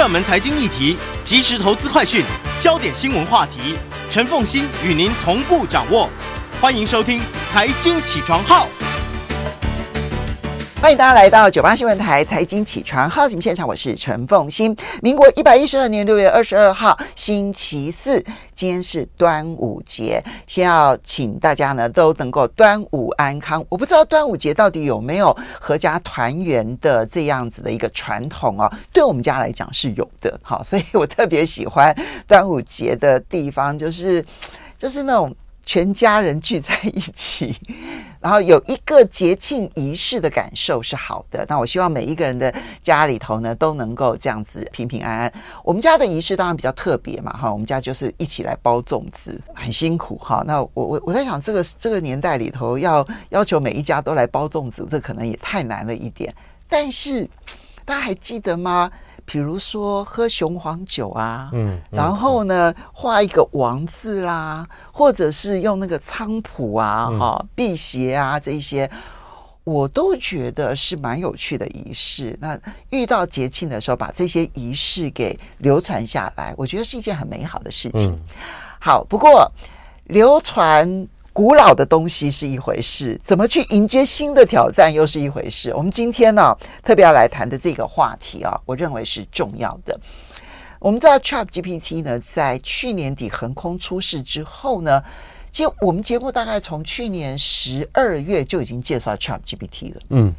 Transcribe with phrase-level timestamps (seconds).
[0.00, 2.24] 热门财经议题、即时投资快讯、
[2.58, 3.76] 焦点新闻话题，
[4.08, 6.08] 陈凤欣与您同步掌握。
[6.58, 7.20] 欢迎收听
[7.52, 8.66] 《财经起床号》。
[10.80, 14.74] 欢迎大家来到九八新闻台财经起床号节目现场，我是陈凤馨。
[15.02, 18.18] 民国一百一十二年六月二十二号星期四，
[18.54, 23.62] 今天是端午节，先要请大家呢都能够端午安康。
[23.68, 31.94] 我不知道端午节到底有没有阖家团圆的这样子的一个传统哦，对我们家来讲是有的，好，所以我特别喜欢
[32.26, 34.24] 端午节的地方，就是
[34.78, 35.32] 就是那种。
[35.64, 37.54] 全家人聚在一起，
[38.20, 41.44] 然后有一个节庆仪式的感受是好的。
[41.48, 45.32] 那我希望每一个人的家里头呢，都能够这样子平平安安。
[45.62, 50.42] 我们家的仪式当然比较特别嘛，哈，我们家就是一起来包粽子，很辛苦哈。
[50.46, 56.34] 那我我我在想，这个这个年代里头要要求每一家都来包粽子，这可能也太难了一点。
[56.68, 57.28] 但是
[57.84, 58.90] 大家还记得吗？
[59.30, 68.90] 比如说喝雄黄酒啊，嗯，嗯，然后呢画一个王字啦，或者是用那个菖蒲啊、哈、嗯、辟邪啊这一些，
[69.62, 72.36] 我都觉得是蛮有趣的仪式。
[72.40, 78.10] 那遇到节庆的时候，把这些仪式给流传下来，我觉得是一件很美好的事情。
[78.10, 78.18] 嗯、
[78.80, 79.48] 好，不过
[80.06, 81.06] 流传。
[81.32, 85.72] 古老的东西是一回事，怎么去迎接新的挑战又是一回事。
[85.74, 89.98] 我们今天呢，特别要来谈的这个话题啊，我认为是重要的。
[90.80, 95.02] 我们知道 ChatGPT 呢，在去年底横空出世之后呢，
[95.52, 100.00] 其实我们节目大概从去年十二月就已经介绍 ChatGPT 了。
[100.08, 100.34] 嗯，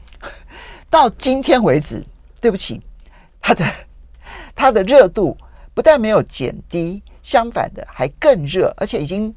[0.90, 2.06] 到今天为止，
[2.42, 2.82] 对不起，
[3.40, 3.66] 它的
[4.54, 5.38] 它的热度
[5.74, 9.34] 不但没有减低，相反的还更热，而且已经。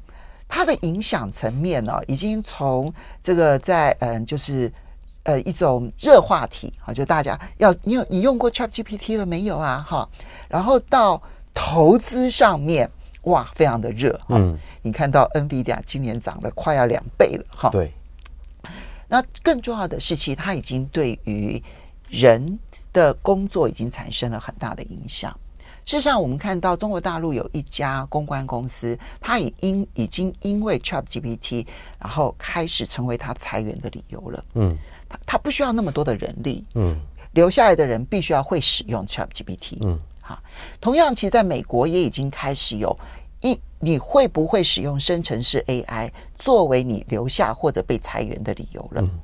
[0.47, 4.71] 它的影响层面呢、哦，已经从这个在嗯，就是
[5.23, 9.85] 呃一种热话题啊，就大家要你有你用过 ChatGPT 了没有啊？
[9.87, 10.07] 哈，
[10.47, 11.21] 然后到
[11.53, 12.89] 投资上面，
[13.23, 14.19] 哇，非常的热。
[14.29, 17.69] 嗯，你看到 NVIDIA 今年涨了快要两倍了，哈。
[17.69, 17.91] 对。
[19.07, 21.61] 那更重要的是，其实它已经对于
[22.09, 22.57] 人
[22.91, 25.37] 的工作已经产生了很大的影响。
[25.85, 31.65] 事实上，我们看到中国大陆有一家公关公司，它已因已经因为 ChatGPT，
[31.99, 34.45] 然后开始成为它裁员的理由了。
[34.55, 34.75] 嗯，
[35.07, 36.65] 它它不需要那么多的人力。
[36.73, 36.99] 嗯，
[37.33, 39.77] 留下来的人必须要会使用 ChatGPT。
[39.81, 40.41] 嗯，好，
[40.81, 42.97] 同样，其实在美国也已经开始有
[43.41, 49.01] 一你会不会使用生成式 AI 作为你留下或者被裁员的理由了。
[49.03, 49.19] 嗯。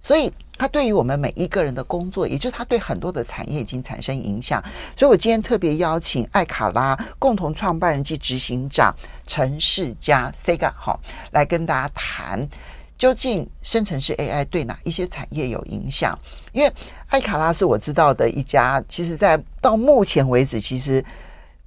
[0.00, 4.62] 所以，它对于我们每一个人的工作，也就是它对很多的产业已经产生影响。
[4.96, 8.94] 所以我今天特别邀请艾卡拉共同创办人及执行长
[9.26, 11.00] 陈世家 Sega 好
[11.32, 12.48] 来跟大家谈，
[12.96, 16.16] 究竟生成式 AI 对哪一些产业有影响？
[16.52, 16.72] 因为
[17.08, 21.04] 艾卡拉是我知道的一家，其实在到目前为止，其实。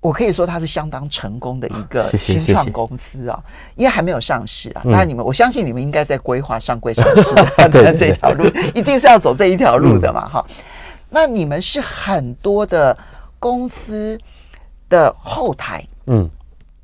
[0.06, 3.42] 我可以说它是相当成功的一个 新创公司啊、哦，
[3.76, 4.82] 因为还没有上市啊。
[4.84, 8.46] 当然，你们、嗯、我相信你们应该在规划上柜上市的 这条路，
[8.76, 10.30] 一定是要走这一条路的嘛。
[10.30, 10.56] 哈、嗯，
[11.10, 12.96] 那你们是很多的
[13.40, 14.16] 公司
[14.90, 16.30] 的后台，嗯，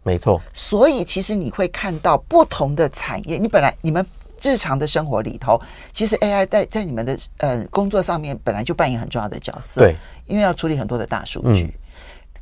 [0.01, 0.41] 没错。
[0.51, 3.37] 所以其实你会看到不同的产业。
[3.37, 4.03] 你本来你们
[4.41, 5.61] 日常的生活里头，
[5.93, 9.95] 其实 AI 在在你们的呃工作上面本来就扮演很重要的角色，对，
[10.25, 11.65] 因为要处理很多的大数据。
[11.65, 11.73] 嗯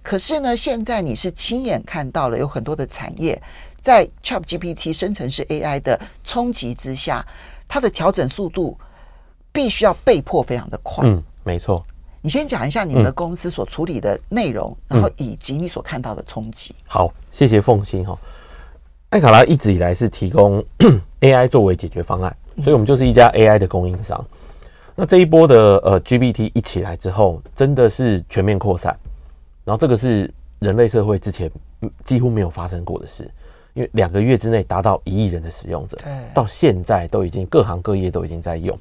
[0.10, 3.40] 可是呢，现在你是亲眼看到了有很多的产业
[3.80, 7.24] 在 ChatGPT 生成式 AI 的冲击之下，
[7.68, 8.76] 它的调整速度
[9.52, 11.08] 必须要被迫非常的快。
[11.08, 11.86] 嗯，没错。
[12.22, 16.74] 你先讲一下你们的公司所处理的内容，嗯、然后以及你所看到的冲击。
[16.88, 18.18] 好，谢谢凤欣哈。
[19.10, 20.66] 艾卡拉一直以来是提供
[21.22, 24.20] AI 作为解决方案，所以我们就是一家 AI 的供应商。
[24.32, 24.38] 嗯、
[24.96, 28.98] 那这一波的呃 GPT 一起来之后，真的是全面扩散。
[29.66, 31.50] 然后这个是人类社会之前
[32.04, 33.30] 几乎没有发生过的事，
[33.74, 35.98] 因为两个月之内达到一亿人的使用者，
[36.34, 38.78] 到现在都已经各行各业都已经在用。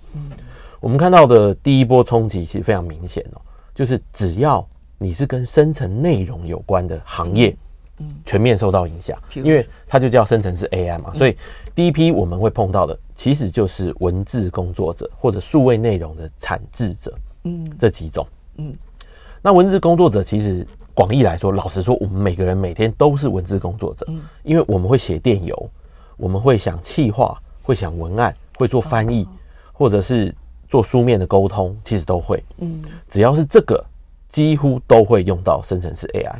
[0.80, 3.40] 我们看到的第一波冲击其实非常明显哦，
[3.74, 4.66] 就是只要
[4.96, 7.56] 你是跟生成内容有关的行业，
[8.24, 11.36] 全面受到影响，因为它就叫生成式 AI 嘛，所以
[11.74, 17.12] 第一批我们会碰到的其实就是文字工作者或者数位内容的产制者，
[17.44, 18.26] 嗯，这几种，
[18.56, 18.72] 嗯，
[19.42, 20.66] 那文字工作者其实。
[20.94, 24.04] 广义来说，老实说，我们每个人每天都是文字工作者，
[24.42, 25.70] 因为我们会写电邮，
[26.16, 29.24] 我们会想企划，会想文案，会做翻译，
[29.72, 30.34] 或者是
[30.68, 32.42] 做书面的沟通，其实都会。
[32.56, 33.80] 嗯，只要是这个，
[34.28, 36.34] 几乎都会用到生成式 AI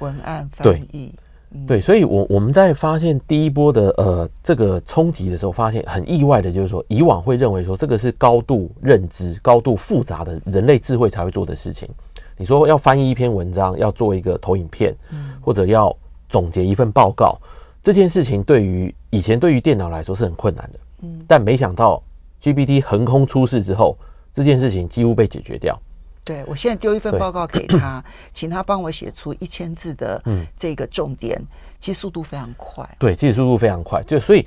[0.00, 1.10] 文案翻译。
[1.50, 11.88] 对，对，所以我我们在发现第一波的呃这个冲击的时候，发现很意外的就是说，以往会认为说这个是高度认知、高度复杂的人类智慧才会做的事情。
[12.36, 14.94] 你说要翻译一篇文章，要做一个投影片，
[15.40, 15.94] 或者要
[16.28, 17.38] 总结一份报告，
[17.82, 20.78] 这件事情对于以前对于电脑来说是很困难的。
[21.02, 22.02] 嗯但没想到
[22.42, 23.96] GPT 横空出世之后，
[24.32, 25.78] 这件事情几乎被解决掉。
[26.24, 28.02] 对，我现在丢一份报告给他，
[28.32, 30.22] 请他帮我写出一千字的
[30.56, 31.38] 这个重点，
[31.78, 32.88] 其实速度非常快。
[32.98, 34.02] 对，其实速度非常快。
[34.04, 34.46] 就所以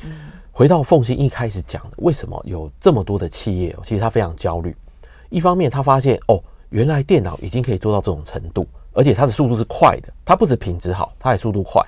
[0.52, 4.76] 回到凤馨一开始讲的，为什么有这么多的企业，其实他非常焦虑。
[5.30, 10.14] 一方面，他发现哦，原来电脑已经可以做到这种程度，而且它的速度是快的。
[10.26, 11.82] 它不止品质好，它还速度快。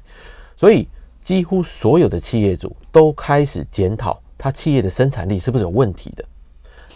[0.56, 0.88] 所以，
[1.22, 6.26] 几乎所有的企业主都开始检讨他企业的生产力是不是有问题的。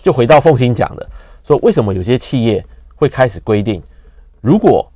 [0.01, 1.09] 就回到凤馨讲的，
[1.43, 2.65] 说为什么有些企业
[2.95, 3.81] 会开始规定，
[4.41, 4.89] 如果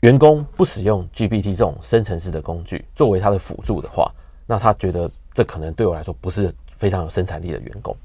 [0.00, 4.10] 员工不使用 GPT 这种生成式的工具作为他的辅助的话，
[4.46, 7.96] 那他觉得这可能对我来说不是非常有生产力的员工。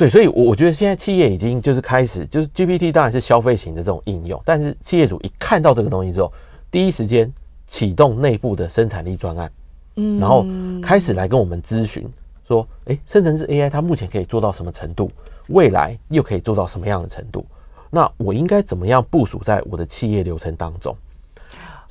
[0.00, 6.32] 对，所以，我我觉得现在企业已经就是开始，就是 GPT 当然是消费型的这种应用，但是企业主一看到这个东西之后，
[6.70, 7.30] 第一时间
[7.66, 9.52] 启动内部的生产力专案，
[9.96, 10.46] 嗯，然后
[10.80, 12.08] 开始来跟我们咨询
[12.48, 15.10] 说，哎，生成式 AI 它目前可以做到什么程度，
[15.48, 17.44] 未来又可以做到什么样的程度？
[17.90, 20.96] 那我应该怎么样部署在我的企业流程当中？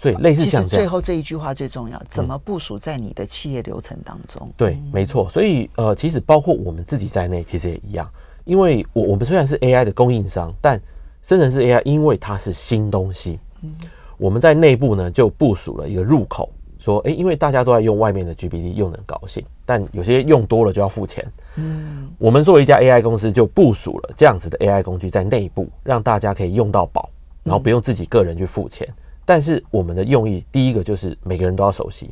[0.01, 4.47] 所以类似像这样，最后这一句话最重要，怎么部署在你的企业流程当中？
[4.47, 5.27] 嗯、对，没错。
[5.29, 8.09] 所以呃，其实包括我们自己在内，其实也一样。
[8.45, 10.81] 因为我我们虽然是 AI 的供应商，但
[11.21, 13.75] 生成式 AI 因为它是新东西，嗯、
[14.17, 16.49] 我们在内部呢就部署了一个入口，
[16.79, 21.29] 说，哎，因为大家都在用外面的 GPT，用得很高兴，但有些用多了就要付钱。
[21.57, 27.09] 嗯，我们作为一家 AI 公司，就部署了这样子的 AI 工具在内部，让大家可以用到饱，
[27.43, 28.87] 然后不用自己个人去付钱。
[28.87, 32.09] 嗯但是我们的用意，第一个就是每个人都要熟悉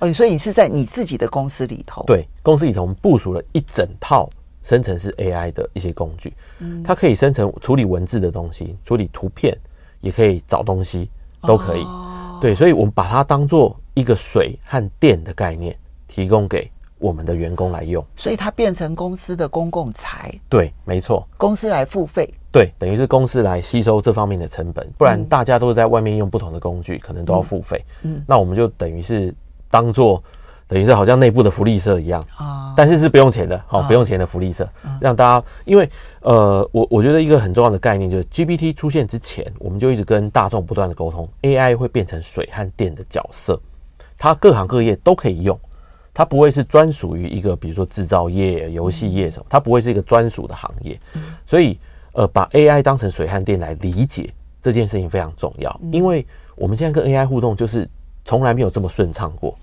[0.00, 2.02] 哦，所以你是在你自己的公司里头？
[2.08, 4.28] 对，公司里头我们部署了一整套
[4.64, 9.56] 生成式 AI 的一些工具，嗯，它可以生成处理文字的东西，处理图片，
[10.00, 11.08] 也可以找东西，
[11.42, 11.82] 都可以。
[11.82, 15.78] 哦、对，所以我们把它当做一个水和电的概念，
[16.08, 16.68] 提供给
[17.06, 20.34] 我们的员工来用，所以它变成公司的公共财。
[20.48, 22.28] 对，没错，公司来付费。
[22.50, 27.84] 对，等于是公司来吸收这方面的成本，不然大家都是在外面用不同的工具，可能都要付费。
[28.02, 29.32] 嗯，那我们就等于是
[29.70, 30.22] 当做，
[30.66, 32.20] 等于是好像内部的福利社一样。
[32.36, 34.68] 啊，但是是不用钱的，好，不用钱的福利社，
[35.00, 35.88] 让大家，因为
[36.22, 43.60] 呃，我我觉得一个很重要的概念就是 GPT 出现之前，我们就一直跟大众不断的沟通，AI 会变成水和电的角色，
[44.16, 45.58] 它各行各业都可以用，
[46.16, 50.98] 它不会是专属于一个，比如说制造业、游戏业什么，它不会是一个专属的行业，
[51.44, 51.78] 所以。
[52.18, 54.32] 呃，把 AI 当成水和电来理解
[54.62, 57.86] 这件事情非常重要，因为我们现在跟 AI 互动就是
[58.24, 59.54] 从来没有这么顺畅过。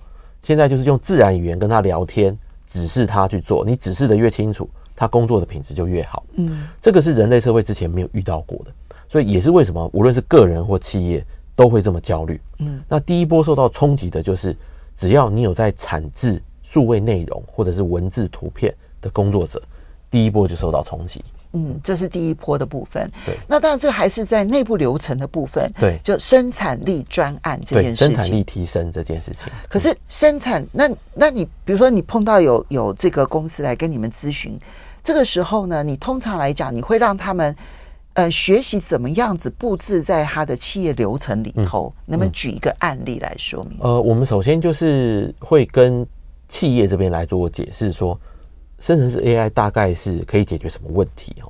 [0.43, 6.23] 现在就是用自然语言跟他聊天，指示他去做，你指示的越清楚，他工作的品质就越好。
[6.35, 8.71] 嗯，这个是人类社会之前没有遇到过的，
[9.09, 12.39] 所以也是为什么无论是个人或企业都会这么焦虑。
[12.59, 14.55] 嗯，那第一波受到冲击的就是，
[14.97, 19.61] 只要你有在产制数位内容或者是文字图片的工作者，
[20.09, 21.23] 第一波就受到冲击。
[21.55, 23.07] 嗯，这是第一波的部分。
[23.27, 25.71] 对，那当然这还是在内部流程的部分。
[25.79, 29.53] 对，就生产力专案这件事情，生产力提升这件事情。
[29.69, 34.59] 可是生产，那那你比如说你碰到有有这个公司来跟你们咨询，
[35.03, 37.55] 这个时候呢，你通常来讲，你会让他们
[38.13, 41.93] 呃学习怎么样子布置在他的企业流程里头？
[42.05, 43.77] 能不能举一个案例来说明？
[43.81, 46.05] 呃，我们首先就是会跟
[46.47, 48.19] 企业这边来做解释说。
[48.79, 51.47] 生成式 AI 大概是可以解决什么问题哦？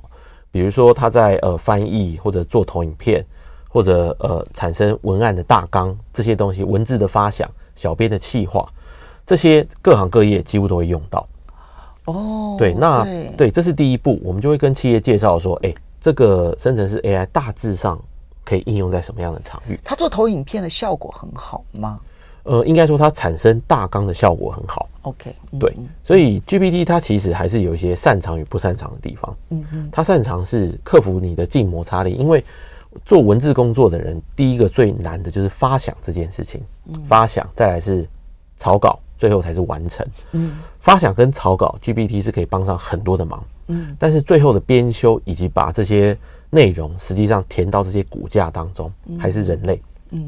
[0.52, 3.26] 比如说，他在呃翻译或者做投影片，
[3.68, 8.64] 或者呃产生文案的大纲这些东西，文字的发想、小编的企划，
[9.26, 11.26] 这些各行各业几乎都会用到。
[12.04, 17.98] 哦，对，那对，对，这是第一步，我们就会跟企业介绍说，哎，这个生成式 AI 大致上
[18.44, 19.80] 可以应用在什么样的场域？
[19.82, 21.98] 它做投影片的效果很好吗？
[22.42, 24.86] 呃，应该说它产生大纲的效果很好。
[25.00, 29.34] OK，对，所以 GPT 它其实还是有一些擅长与不擅长的地方。
[29.48, 32.44] 嗯嗯，它擅长是克服你的静摩擦力，因为
[33.06, 36.62] 做文字工作的人，第一个最难的就是发想这件事情。
[37.06, 38.06] 发想，再来是
[38.58, 40.06] 草稿，最后才是完成。
[40.32, 43.42] 嗯，发想跟草稿，GPT 是可以帮上很多的忙。
[43.68, 46.14] 嗯，但是最后的编修以及把这些
[46.50, 49.80] 内容实际上填到这些骨架当中，还是人类。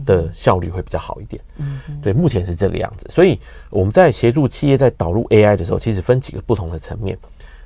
[0.05, 3.07] 的效率会比较好一点，嗯，对，目前是这个样子。
[3.09, 3.39] 所以
[3.71, 7.17] 我们在协助企业在导入 AI 的时候，其实分几个不同的层面。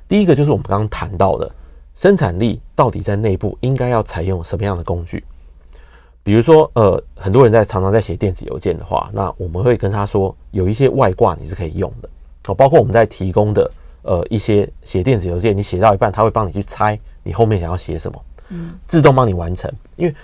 [0.07, 1.49] 第一个就是我们刚刚谈到的
[1.95, 5.23] 生产力到底在内部应该要采用什么样的工具。
[6.23, 12.09] 比如说，呃，很多人在常常在写电子邮件的话，那我们会跟他说，有一些外挂你是可以用的。
[12.47, 13.71] 哦，包括我们在提供的
[14.03, 20.15] 呃一些写电子邮件，你写到一半，他会帮你去猜你后面想要写什么，嗯，自动帮你完成，因为。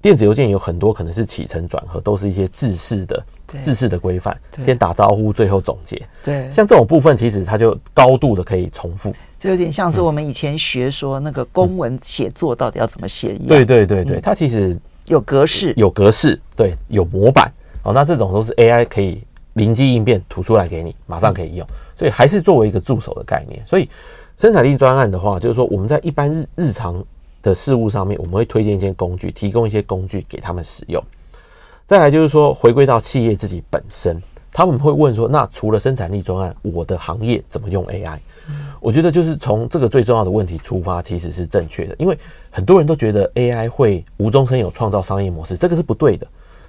[0.00, 3.22] 电子邮件有很多可能是起承转合，都是一些制式的、
[3.62, 6.00] 制式的规范，先打招呼，最后总结。
[6.22, 13.48] 对，像这种部分，其实它就高度的可以重复，就有点像是我们以前学说那个公文写作到底要怎么写一样。
[13.48, 14.74] 对对对对，它其实
[15.06, 17.50] 有格式，有格式，对，有模板。
[17.82, 23.62] 哦，那这种都是 AI 可以灵机应变吐出来给你，马上可以用，所以还是作为一个助手的概念。
[23.66, 23.88] 所以
[24.38, 27.04] 生产力专案的话，就是说我们在一般日日常
[27.42, 31.02] 的事物上面，我们会推荐一些工具，提供一些工具给他们使用。
[31.86, 34.18] 再来就是说，回归到企业自己本身，
[34.50, 38.18] 他们会问说，那除了生产力专案，我的行业怎么用 AI？
[38.80, 42.18] 我觉得就是从这个最重要的问题出发，其实是正确的，因为
[42.50, 46.26] 很多人都觉得 AI 会无中生有创造商业模式，这个是不对的。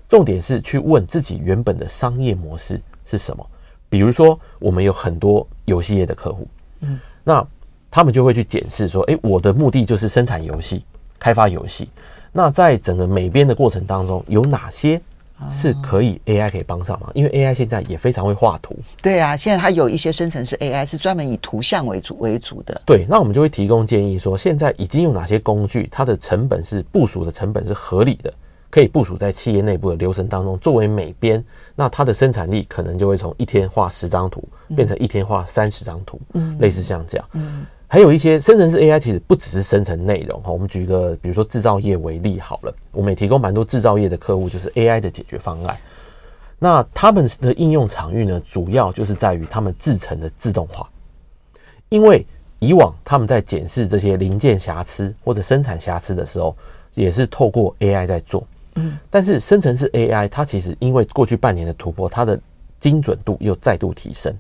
[0.08, 3.46] 重点是去问自己原本的商业模式是什么。
[3.90, 6.48] 比如说，我们有很多游戏业的客户，
[6.82, 7.46] 嗯，那
[7.90, 10.84] 他们就会去检视说，诶，我的目的就是生产游戏、
[11.18, 11.90] 开发游戏。
[12.32, 15.02] 那在整个美编的过程当中，有哪些
[15.50, 17.12] 是可以 AI 可以帮上忙？
[17.14, 18.76] 因为 AI 现在也非常会画图。
[19.02, 22.82] 对啊，现在它有一些生成式 AI 是专门以图像为主为主的。
[22.86, 28.34] 对，那我们就会提供建议说，现在已经有哪些工具，它的成本是部署的成本是合理的。
[28.72, 31.42] 可以部署在企业内部的流程当中，作为美编，
[31.76, 34.44] 那它的生产力可能就会从一天画十张图
[34.76, 37.26] 变成一天画三十张图，嗯，类似像这样。
[37.34, 45.78] 嗯，还有一些生成式 AI 其实不只是生成内容哈，我们举一个比如说制造业为例好了，我们也提供蛮多制造业的客户就是 AI 的解决方案。
[46.60, 50.90] 那他们的应用场域呢，主要就是在于他们制成的自动化，
[51.88, 52.28] 因为
[52.60, 56.54] 以往他们在检视这些零件瑕疵或者生产瑕疵的时候，
[56.96, 58.46] 也是透过 AI 在做。
[58.76, 62.38] 嗯，但是生成式 AI 它其实因为过去半年的突破，它的
[62.78, 64.36] 精准度又再度提升，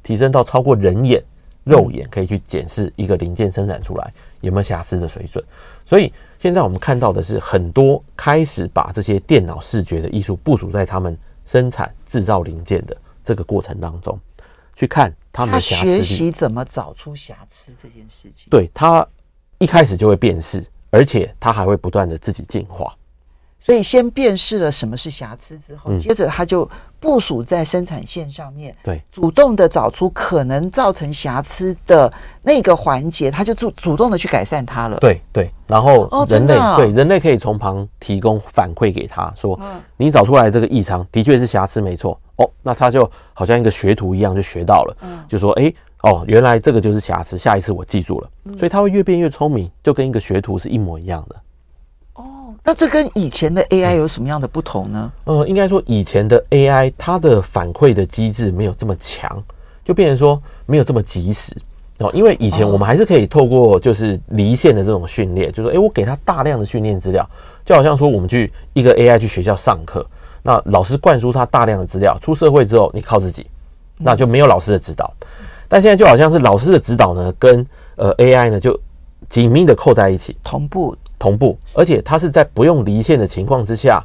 [0.00, 1.20] 提升到超过人眼
[1.64, 5.44] 肉眼可以去检视一个零件生产出来有没有瑕疵的水准。
[5.84, 14.18] 所以现在我们看到的是很多开始把这些电脑视觉的艺术部署在他们生产制造零件的这个过程当中，
[14.74, 15.82] 去看他们的瑕疵。
[15.82, 18.46] 学习怎么找出瑕疵这件事情。
[18.48, 19.06] 对，他
[19.58, 22.94] 一开始就会辨识，而且他还会不断的自己进化。
[23.60, 26.68] 所以先辨识了什么是瑕疵之后，接着他就
[27.00, 34.98] 部署在生产线上面，对，主动的找出可能造成瑕疵的那个环节，他就主主动的去改善它了。
[34.98, 39.58] 对对，然后人类对人类可以从旁提供反馈给他说，
[39.96, 42.20] 你找出来这个异常的确是瑕疵没错。
[42.36, 44.96] 哦，那他就好像一个学徒一样就学到了，
[45.28, 51.36] 就说哎哦，原来这个就是瑕疵，下一次我记住了，所以他会越变越聪明，就跟一个学徒是一模一样的。
[52.62, 55.12] 那这跟以前的 AI 有什么样的不同呢？
[55.24, 59.42] 呃，应该说以前的 AI 它的反馈的机制没有这么强，
[59.84, 61.56] 就变成说没有这么及时
[61.98, 62.10] 哦。
[62.12, 67.28] 因为以前我们还是可以透过就是离线的这种训练，就是说，诶，我给他大量的训练资料，
[67.64, 70.06] 就好像说我们去一个 AI 去学校上课，
[70.42, 73.46] 那老师灌输他大量的资料，出社会之后你靠自己，
[73.96, 75.12] 那就没有老师的指导。
[75.66, 78.78] 但现在就好像是老师的指导呢，跟呃 AI 呢就
[79.28, 80.94] 紧密的扣在一起，同步。
[81.20, 84.02] 同步，而且它是在不用离线的情况之下，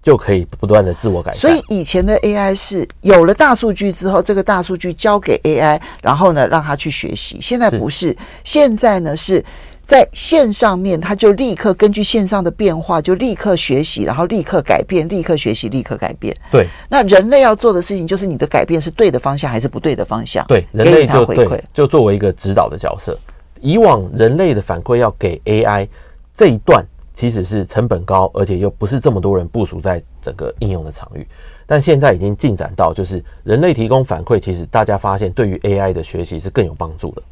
[0.00, 1.40] 就可以不断的自我改善。
[1.40, 7.38] 所以以前的 AI 是有了大数据之后，这个大数据交给 AI，然后呢让它去学习。
[7.42, 9.44] 现在不是，是现在呢是
[9.84, 16.36] 在线上面，它就立刻根据线上的变化，就立刻学习，然后立刻改变，立刻学习，立刻改变。
[16.52, 20.46] 对，那人类要做的事情就是你的改变是对的方向还是不对的方向？
[20.46, 23.18] 对，人类就对，就作为一个指导的角色。
[23.60, 25.88] 以往人类的反馈要给 AI。
[26.34, 31.26] 这一段其实是成本高，而且又不是这么多人部署在整个应用的场域。
[31.66, 37.22] 但现在已经进展到，就是人类提供反馈，其实大家发现对于 AI 的学习是更有帮助的。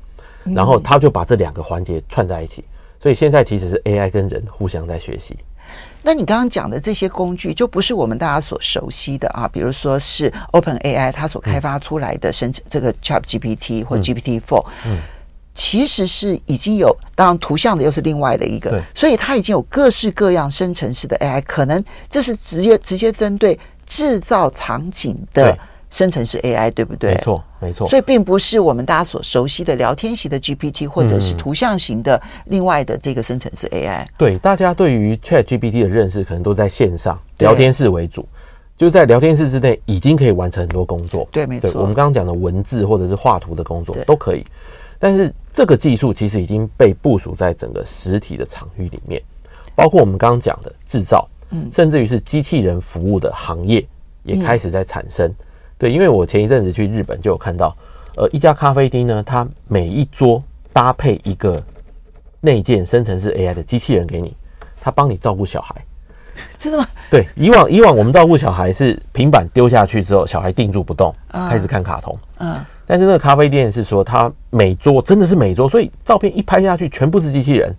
[0.45, 2.65] 然后他就把这两个环节串在一起，
[2.99, 5.37] 所以现在其实是 AI 跟人互相在学习。
[6.03, 14.65] 那你刚刚讲的这些工具，就不是我们大家所熟悉的啊，比如说是 OpenAI 它所开发出来的生成这个 ChatGPT 或 GPT-4。
[14.87, 14.99] 嗯。
[15.55, 25.57] 其实是已经有，当然图像的又是另外的一个，对所以它已经有各式各样生成式的 AI，可能这是直接直接针对制造场景的
[25.91, 27.13] 生成式 AI，对，对不对？
[27.13, 27.87] 没错，没错。
[27.87, 34.07] 所以并不是我们大家所熟悉的聊天型的 GPT，或者是图像型的另外的这个生成式 AI。
[34.17, 38.27] 对，大家对于 ChatGPT 的认识可能都在线上聊天室为主，
[38.79, 41.29] 就是在聊天室之内已经可以完成很多工作。
[41.31, 41.71] 对，没错。
[41.75, 44.43] 我们刚刚讲的文字或者是画图的工作都可以。
[45.03, 49.21] 但是这个技术其实已经被部署在整个实体的场域里面，
[49.75, 53.85] 包括我们刚刚讲的制造，嗯，甚至于是机器人服务的行业
[54.23, 55.29] 也开始在产生。
[55.77, 57.77] 对，因为我前一阵子去日本就有看到，
[58.17, 60.41] 呃，一家咖啡厅呢，它每一桌
[60.73, 61.61] 搭配一个
[62.41, 64.37] 内建生成式 AI 的机器人给你，
[64.81, 65.85] 它帮你照顾小孩，
[66.57, 66.87] 真的吗？
[67.11, 72.17] 对，以往以往我们照顾小孩是平板丢下去之后，小孩定住不动，开始看卡通。
[72.39, 77.75] 嗯，但是那个咖啡店是说，它每桌真的是每桌，所以照片一拍下去，全部是机器人，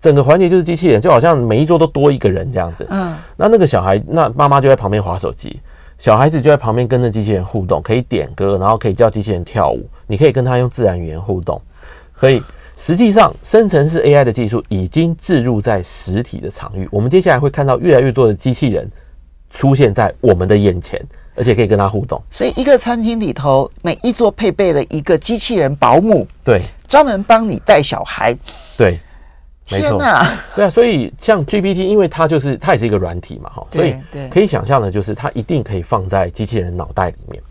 [0.00, 2.86] 整个环节就是机器人，就好像每一桌都多一个人这样子。
[2.90, 5.60] 嗯，那那个小孩，那妈妈就在旁边划手机，
[5.98, 11.60] 小孩子就在旁边跟着机器人互动，可以点歌，然后可以叫机器人跳舞，你可以跟他用自然语言互动，
[12.16, 12.42] 所以。
[12.80, 16.88] 实际上，生成式 AI 的技术已经置入在实体的场域。
[16.92, 18.88] 我们接下来会看到越来越多的机器人
[19.50, 21.04] 出现在我们的眼前，
[21.38, 22.20] 而且可以跟他互动。
[22.30, 28.36] 所以，一个餐厅里头，每一桌配备了一个机器人保姆，对，专门帮你带小孩。
[28.76, 28.98] 对，
[29.70, 29.98] 没错，
[30.54, 30.70] 对啊。
[30.70, 33.94] 所以，像 GPT，因为它就是它也是一个软体嘛，哈，所以
[34.30, 37.42] 可以想象的就是它一定可以放在机器人脑袋里面。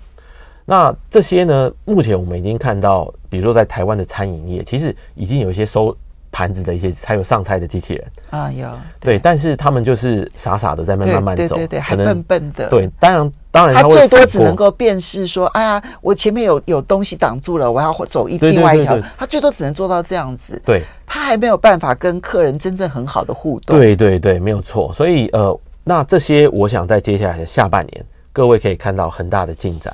[0.69, 1.71] 那这些呢？
[1.85, 5.95] 目前我们已经看到，比如说在台湾的餐饮业，其实已经有一些收
[6.29, 12.67] 盘子的一些，还有上菜的机器人啊，有对，对，但是他们就是傻傻的在慢慢慢走，对对对，还笨笨的。
[12.67, 20.61] 对，当然当然，他最多只能够辨识说，哎呀，我前面有有东西挡住了，我要走一另外一条，他最多只能做到这样子。
[20.63, 23.75] 对，他还没有办法跟客人真正很好的互动。
[23.75, 24.93] 对对对，没有错。
[24.93, 29.91] 所以呃，那这些我想在接下来的下半年，各位可以看到很大的进展。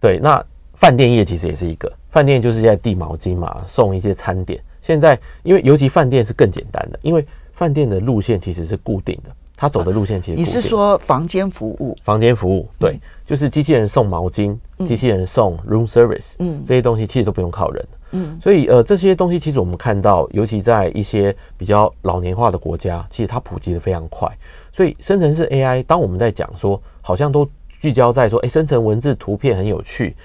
[0.00, 0.44] 对，那
[0.74, 4.60] 饭店业其实也是一个饭店，就是在递毛巾嘛，送一些餐点。
[4.82, 10.38] 现在因为尤其饭店是更简单的，因为饭店的路线其实是固定的，他走的路线其实。
[10.38, 11.96] 你是说房间服务？
[12.02, 24.30] 房间服务，对，嗯、就是机器人送毛巾，机器人送 room service，嗯，这些东西其实都不用靠人，嗯，所以呃，这些东西其实我们看到，尤其在一些比较老年化的国家，其实它普及的非常快。
[24.72, 27.48] 所以生成式 AI，当我们在讲说，好像都。
[27.78, 30.16] 聚焦在说，哎，生成文字、图片很有趣。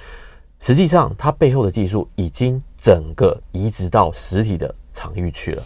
[0.62, 5.64] 实际上，它背后的技术已经整个移植到实体的场域去了。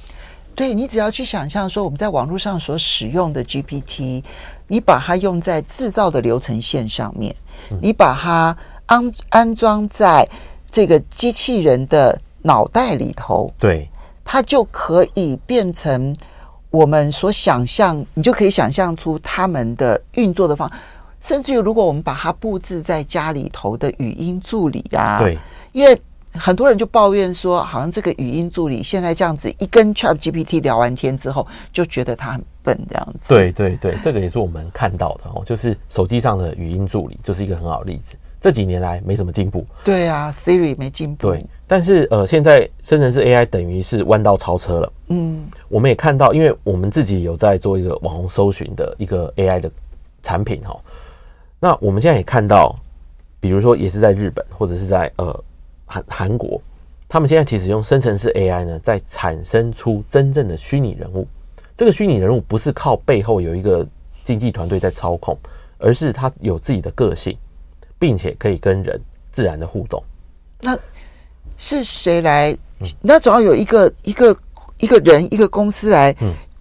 [0.55, 4.23] 对，你只要去想象说，我们在网络上所使用的 GPT，
[4.67, 7.35] 你把它用在制造的流程线上面，
[7.81, 10.27] 你把它安安装在
[10.71, 13.89] 这个机器人的脑袋里头，对，
[14.23, 16.15] 它就可以变成
[16.69, 20.75] 我们所想象，你就可以想象出他们的运作的方式。
[21.21, 25.37] 甚至于，如果我们把它布置在家里头的语音助理啊，对，
[25.71, 25.99] 因为
[26.37, 33.33] 很多人就抱怨说，好像这个语音助理现在这样子，一跟 ChatGPT 聊完天之后，就觉得它很笨这样子。
[33.33, 38.15] 对对对，这个也是我们看到的哦，就是手机上的语音助理就是一个很好的例子。
[38.41, 39.65] 这几年来没什么进步。
[39.83, 41.29] 对啊，Siri 没进步。
[41.29, 44.93] 对，但是呃，现在生成式 AI 等于是弯道超车了。
[45.07, 49.71] 嗯，我们也看到，因为我们自己有在做一个网红搜寻的一个 AI 的
[50.21, 50.79] 产品哈。
[51.59, 52.77] 那我们现在也看到，
[53.39, 55.43] 比如说也是在日本或者是在呃
[55.85, 56.61] 韩韩国，
[57.07, 61.27] 他们现在其实用生成式 AI 呢，在产生出真正的虚拟人物。
[61.77, 63.85] 这个虚拟人物不是靠背后有一个
[64.23, 65.37] 经纪团队在操控，
[65.77, 67.37] 而是他有自己的个性，
[67.99, 68.99] 并且可以跟人
[69.31, 70.01] 自然的互动。
[70.61, 70.77] 那
[71.57, 72.57] 是谁来？
[73.01, 74.35] 那总要有一个一个
[74.79, 76.13] 一个人一个公司来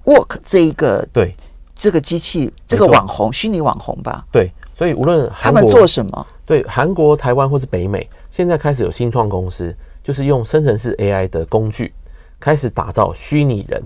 [0.04, 1.34] work 这一个、嗯、对
[1.74, 4.26] 这个机器这个网红虚拟网红吧？
[4.30, 4.50] 对。
[4.76, 11.94] 所以无论他们做什么，对韩国、台湾或是北美，现在开始有新创公司，就是用生成式 AI 的工具，
[12.40, 13.80] 开始打造虚拟人。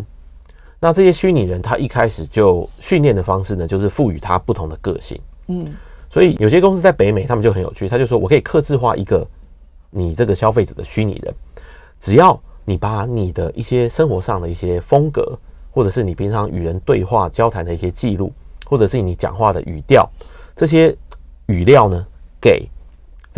[0.80, 5.20] 那这些虚拟人，他一开始就训练的方式呢，就是赋予他不同的个性。
[5.48, 5.66] 嗯，
[6.08, 9.22] 所以有些公司在北美，他们就很有趣，他就说我可以克制化一个
[9.90, 11.34] 你这个消费者的虚拟人，
[12.00, 15.38] 只要你把你的一些生活上的一些风格，
[15.70, 18.32] 或者是你平常与人对话交谈的一些记录，
[18.64, 20.08] 或者是你讲话的语调。
[20.56, 20.96] 这些
[21.48, 22.06] 语料呢，
[22.40, 22.66] 给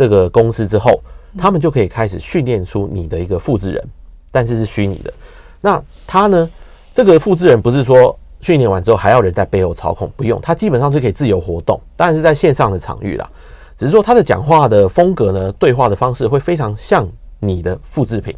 [0.01, 0.99] 这个公司之后，
[1.37, 3.87] 他们就可以开始训练出你的一个复制人，
[4.31, 5.13] 但是是虚拟的。
[5.61, 6.49] 那他呢，
[6.91, 13.29] 这个复制人不是说训练完之后还要人在背后操控，不用，他基本上就可以自由活动，当然是在线上的场域啦。
[13.77, 17.07] 只是说他的讲话的风格呢，对话的方式会非常像
[17.39, 18.35] 你的复制品，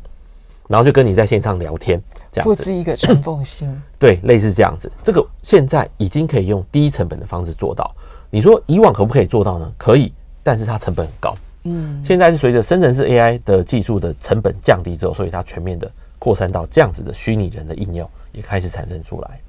[0.68, 1.98] 然后就跟你在线上聊天，
[2.30, 2.54] 这样子。
[2.54, 4.92] 复制一个陈凤馨， 对，类似这样子。
[5.02, 7.90] 这个现在已经可以用低成本的方式做到。
[8.30, 9.72] 你说以往可不可以做到呢？
[9.78, 10.12] 可以，
[10.44, 11.34] 但是它成本很高。
[11.64, 19.40] 嗯，现在是随着生成式 AI 的技术的成本降低之后，所以它全面的扩散到这样子的虚拟人的应用也开始产生出来。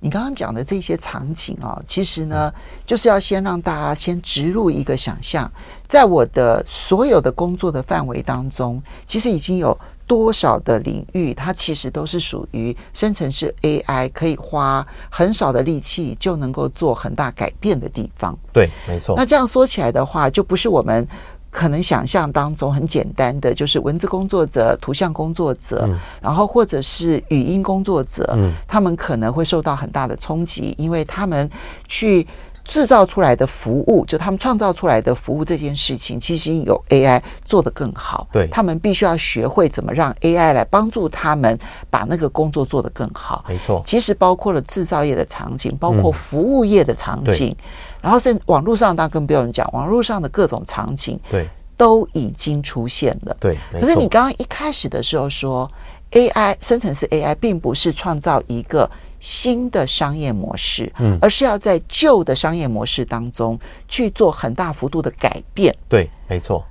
[0.00, 2.52] 你刚刚讲的这些场景啊，其实呢，
[2.86, 5.50] 就是要先让大家先植入一个想象，
[5.86, 9.76] 在我的所有的工作的范围当中，其实已经有。
[10.08, 18.34] 多少的领域，它其实都是属于生成式 AI，可以花很少的力气就能够做很大改变的地方。
[18.50, 19.14] 对，没错。
[19.14, 21.06] 那这样说起来的话，就不是我们
[21.50, 31.48] 可能想象当中很简单的，就是文字工作者、图像工作者，嗯、然后或者是语音工作者，嗯、他们可能会受到很大的冲击，因为他们
[31.86, 32.26] 去
[32.64, 38.28] 制造出来的服务，就他们创造出来的服务这件事情，其实有 AI 做得更好。
[38.30, 41.58] 对，他们必须要学会怎么让 AI 来帮助他们
[41.88, 43.42] 把那个工作做得更好。
[43.48, 47.56] 没错，其实包括了制造业的场景，包括服务业的场景。
[47.58, 47.64] 嗯
[48.00, 53.36] 然后在网络上，当然更不用讲，网络上的各种场景，对，都已经出现了。
[53.40, 55.70] 对，可是你刚刚一开始的时候说
[56.12, 63.58] ，AI 生成式 AI 并不是创造一个新的商业模式，嗯，而是要在旧的商业模式当中
[63.88, 65.76] 去做很大幅度的改变。
[65.88, 66.64] 对，没错。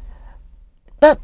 [1.00, 1.16] 那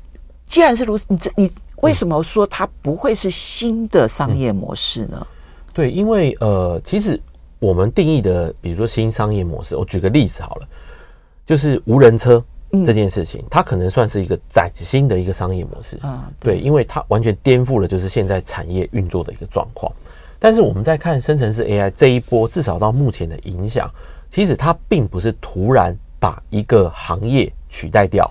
[0.46, 5.18] 既然是如此，你这你为什么说它不会是新的商业模式呢？
[5.20, 5.28] 嗯、
[5.74, 7.20] 对，因为呃，其实。
[7.64, 10.68] 我们定义的，比如说新商业模式，我举个例子好了，
[11.46, 12.44] 就是无人车
[12.86, 19.90] 这件事情，嗯、它可能算是一个崭新的一个商业模式啊，对，对，因为它完全颠覆了就是现在产业运作的一个状况。
[20.40, 23.90] 但是我们在看生成式 AI 这一波，至少到目前的影响，
[24.30, 28.30] 其实它并不是突然把一个行业取代掉，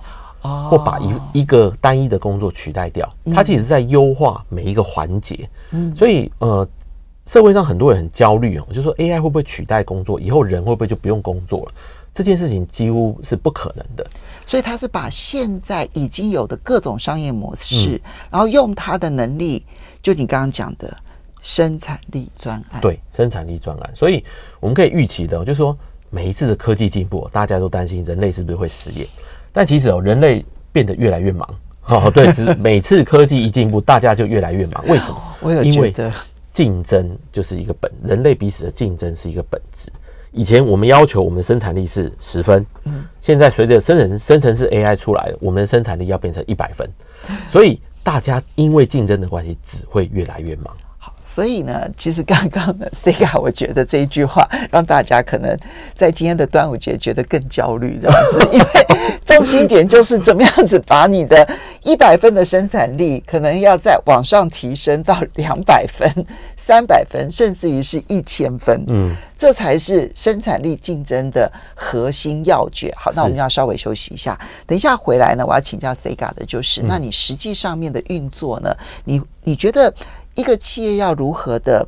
[0.69, 5.49] 或把一一个单一的工作取代掉，它其实是在优化每一个环节。
[5.71, 6.67] 嗯，所以呃。
[7.25, 10.19] 社会上很多人很焦虑哦，就说 AI 会不会取代工作？
[10.19, 11.71] 以后人会不会就不用工作了？
[12.13, 14.05] 这件事情几乎是不可能的。
[14.45, 19.65] 所以他是把现在已经有的各种商业模式，嗯、然后用他的能力，
[20.01, 20.95] 就你刚刚讲的
[21.41, 22.81] 生产力专案。
[22.81, 23.91] 对，生产力专案。
[23.95, 24.23] 所以
[24.59, 25.75] 我们可以预期的，就是说
[26.09, 29.07] 每一次的科技进步，大家都担心人类是不是会失业？
[29.51, 31.49] 但其实哦，人类变得越来越忙。
[31.87, 34.85] 哦，对，只每次科技一进步，大家就越来越忙。
[34.87, 35.21] 为什么？
[35.41, 36.13] 我有觉得。
[36.53, 39.91] 竞争就是一个本，人类彼此的竞争是一个本质。
[40.31, 46.89] 以前我们要求我们的生产力是十分，嗯，现在随着生成生成式 AI 出来了，我们的生产力要变成一百分，
[47.49, 50.75] 所以大家因为竞争的关系，只会越来越忙。
[51.23, 55.57] 好，所以呢，其实刚刚呢 Sega，我觉得这一句话让大家可能
[55.95, 58.65] 在今天的端午节觉得更焦虑，这样子， 因为
[59.25, 61.47] 中心点就是怎么样子把你的。
[61.85, 66.09] 一百分的生产力可能要再往上提升到两百分、
[66.55, 68.81] 三百分，甚至于是一千分。
[68.87, 72.89] 嗯，这才是生产力竞争的核心要诀。
[72.95, 78.73] 好，那我们要稍微休息一下，等一下回来呢，我要请教 Sega 的就是，那你实际上面的运作呢？
[79.03, 79.93] 你你觉得
[80.35, 81.85] 一个企业要如何的？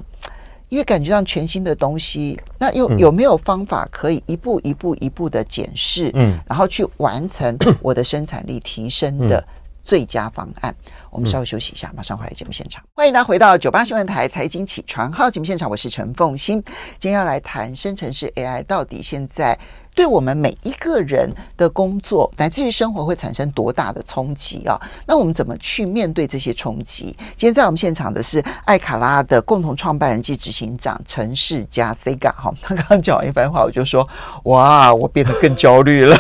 [0.70, 6.12] 因为感觉上全新的东西，那有有没有方法可以一步一步一步的检视？
[6.16, 9.46] 嗯，然后去完成 我的生产力提升的。
[9.86, 10.76] 最佳方案，
[11.12, 12.84] 我们稍微休息一下，马上回来节目现场。
[12.84, 16.60] 嗯、欢迎大家回到九八新闻台财经起床号节目现场，我是陈凤欣。
[16.98, 19.56] 今天要来谈生成式 AI 到底现在
[19.96, 24.80] 对我们每一个人的工作乃至于生活会产生多大的冲击啊？
[25.08, 27.16] 那我们怎么去面对这些冲击？
[27.38, 34.06] 今天在我们现场的是艾卡拉的共同创办人暨执行长陈世家 Sega 哈， 他刚刚讲完一番话，我就说
[34.44, 36.18] 哇，我变得更焦虑了。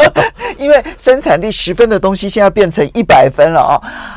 [0.56, 3.76] 因为生产力十分的东西，现在变成一百分了哦。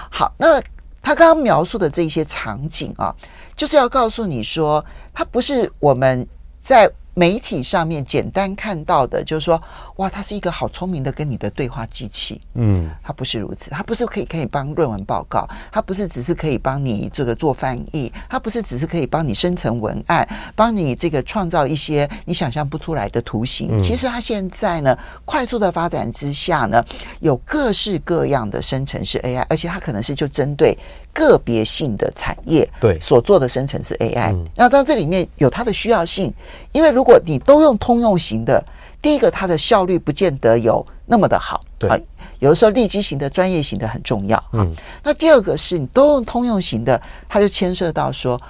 [0.09, 0.61] 好，那
[1.01, 3.13] 他刚刚描述的这些场景啊，
[3.55, 6.25] 就是要告诉你说，它不是我们
[6.61, 6.89] 在。
[7.13, 9.62] 媒体上面简单看到的，就是说，
[9.97, 12.41] 哇，它是一个好聪明的跟你的对话机器。
[12.56, 23.78] 嗯，它不是如此，它不是可以可以帮论文报告，它不是只是可以帮你这个做翻译，它不是只是可以帮你生成文案，帮你这个创造一些你想象不出来的图形。
[23.78, 26.84] 嗯，其实它现在呢，快速的发展之下呢，
[27.19, 30.78] 有各式各样的生成式 AI，而且它可能是就针对。
[31.13, 32.99] 个别性的产业对。
[32.99, 36.34] 所做的生成式 AI，那当这里面有它的需要性，
[36.71, 38.63] 因为如果你都用通用型的，
[39.02, 41.89] 第一个它的效率不见得有那么的好，对。
[41.89, 41.97] 啊，
[42.39, 44.73] 有的时候立基型的、专业型的很重要，嗯，
[45.04, 46.99] 那第二个是你都用通用型的，
[47.30, 48.41] 它就牵涉到说，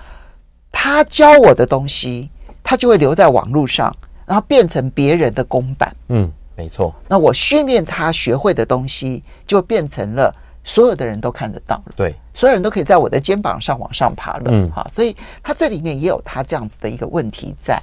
[0.71, 2.29] 他教我的东西，
[2.63, 3.95] 它就会留在网络上，
[4.25, 10.33] 然后变成别人的公版，嗯，没错，那我训练他学会的东西，就变成了。
[10.63, 17.81] 所有的人都看得到了，对，所有人都可以在我的肩膀上往上爬了，嗯，好，所以它这里面也有它这样子的一个问题在，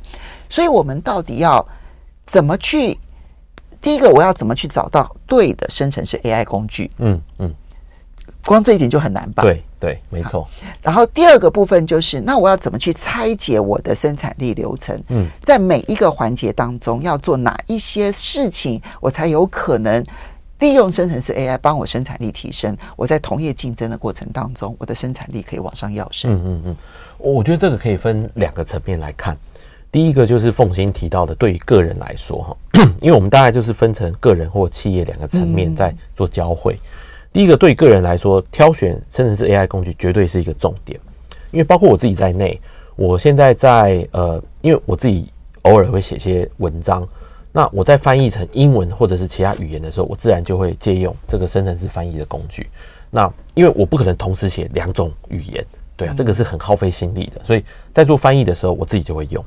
[0.49, 1.66] 所以我们到底要
[2.25, 2.99] 怎么去？
[3.83, 6.90] 第一个，我要怎么去找到对的生成式 AI 工具？
[6.99, 7.51] 嗯嗯，
[8.45, 9.43] 光这一点就很难吧？
[9.43, 10.47] 对对，没错。
[10.83, 15.03] 然后第二个部分就是，那我要怎么去拆解我的生产力流程？
[15.09, 20.05] 嗯，在每一个环节当中要做哪一些事情，我才有可能。
[20.61, 26.33] 利用生成式 AI 帮我生产力提升，我在同业竞争的过程当中，我的生产力可以往上跃升。
[26.33, 26.77] 嗯嗯嗯，
[27.18, 29.37] 我觉得这个可以分两个层面来看。
[29.92, 32.57] 第一个就是凤馨提到的，对于个人来说哈，
[33.03, 36.75] 因为我们大概就是分成个人或企业两个层面在做交汇。
[36.75, 36.87] 嗯、
[37.33, 41.01] 第一个对个人来说，挑选生成式 AI 工具绝对是一个重点，
[41.51, 42.61] 因为包括我自己在内，
[42.94, 45.29] 我现在在呃，因为我自己
[45.62, 47.05] 偶尔会写些文章，
[47.52, 52.68] 那我在翻译成英文或者是其他语言的时候，我自然就会借用这个生成式翻译的工具。
[53.10, 59.44] 那因为我不可能同时写两种语言，对啊，这个是很耗费心力的，所以在做翻译的时候，我自己就会用。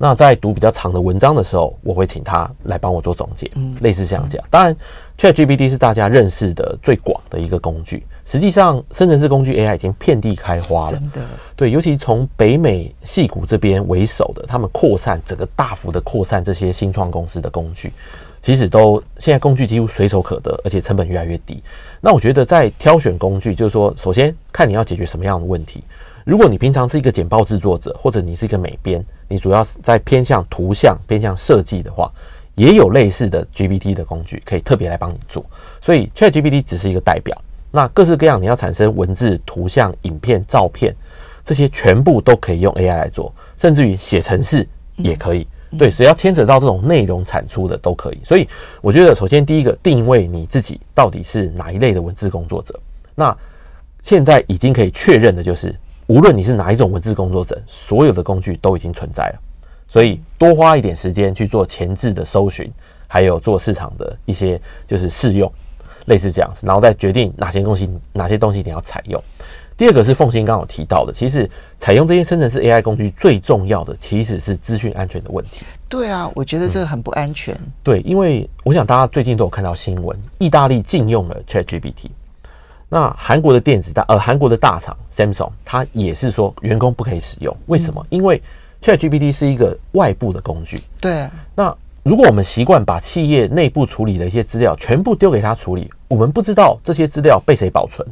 [0.00, 4.48] 那在读比较长的文章的时候，我会请他来帮我做总结，嗯，类似像这样讲。
[4.48, 4.76] 当然
[5.18, 8.06] ，ChatGPT 是大家认识的最广的一个工具。
[8.30, 11.26] 实际上，生成式工具 AI 已经遍地开花了，真的。
[11.56, 17.90] 对，尤其从北美戏谷这边为首的，他们扩散整个大幅的扩散这些新创公司的工具，
[18.42, 21.62] 其实都现在工具几乎随手可得，而且成本越来越低。
[22.02, 25.82] 那我觉得在挑选工具，就是说，首先看你要解决什么样的问题。
[26.26, 32.12] 如果你平常是一个简报制作者，或者你是一个美编，你主要在偏向图像、偏向设计的话，
[32.54, 35.42] 也有类似的 GPT 的工具可以特别来帮你做。
[35.80, 37.34] 所以 ChatGPT 只是一个代表，
[37.70, 40.94] 那各式各样你要产生文字、图像、影片、照片，
[41.44, 45.46] 这些全部都可以用 AI 来做，甚至于写程式也可以。
[45.78, 48.20] 对，只要牵扯到这种内容产出的都可以。
[48.24, 48.48] 所以
[48.80, 52.78] 我觉得，首先第一个定位你自己到底是哪一类的文字工作者。
[53.14, 53.36] 那
[54.02, 55.74] 现在已经可以确认的就是。
[56.08, 59.38] 无论你是哪一种文字工作者，所有的工具都已经存在了，
[59.86, 62.72] 所以多花一点时间去做前置的搜寻，
[63.06, 65.52] 还有做市场的一些就是试用，
[66.08, 69.22] 类似这样子，然后再决定哪些东西哪些东西你要采用。
[69.76, 75.64] 第二个是凤新刚刚有提到的，其实采用这些生成式 AI 工具最重要的其实是资讯安全的问题。
[75.88, 77.54] 对啊，我觉得这个很不安全。
[77.54, 77.72] 嗯。
[77.84, 82.10] 对，因为我想大家最近都有看到新闻，意大利禁用了 ChatGPT。
[82.88, 87.56] 那韩国的电子大呃，韩国的大厂 Samsung，它也是说员工不可以使用。
[87.66, 88.04] 为什么？
[88.10, 88.42] 因为
[88.82, 90.82] ChatGPT 是一个外部的工具。
[91.00, 91.28] 对。
[91.54, 91.72] 那
[92.08, 98.08] 如果我们习惯把企业内部处理的一些资料全部丢给他处理，我们不知道这些资料被谁保存，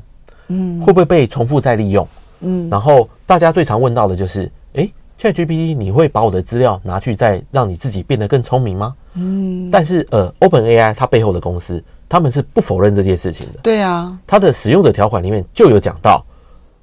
[0.49, 2.07] 嗯，会不会被重复再利用？
[2.41, 2.69] 嗯。
[2.69, 8.95] 然后大家最常问到的就是，诶，ChatGPT，你会把我的资料拿去再让你自己变得更聪明吗？
[9.15, 9.71] 嗯。
[9.71, 11.83] 但是呃，OpenAI 它背后的公司。
[12.07, 13.61] 他们是不否认这件事情的。
[13.63, 16.23] 对啊，它的使用者条款里面就有讲到，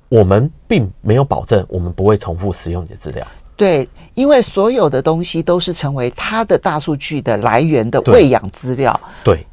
[0.10, 3.26] 我们并没有保证我们不会重复使用你的资料。
[3.64, 9.00] 对，因为所有的东西都是成为他的大数据的来源的喂养资料。
[9.24, 9.46] 对。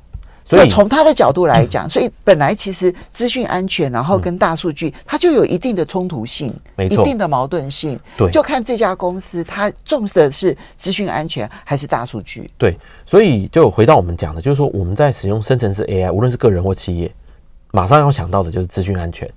[0.48, 7.96] 对所以从他的角度来讲，所以本来其实资讯安全，然后跟大数据，它就有一定的冲突性，一定的矛盾性。
[8.16, 12.50] 对，就看这家公司它重视的是资讯安全还是大数据。
[12.58, 17.14] 对，所以就回到我们讲的，就是说我们在使用生成式 AI，无论是个人或企业，
[17.70, 19.30] 马上要想到的就是资讯安全。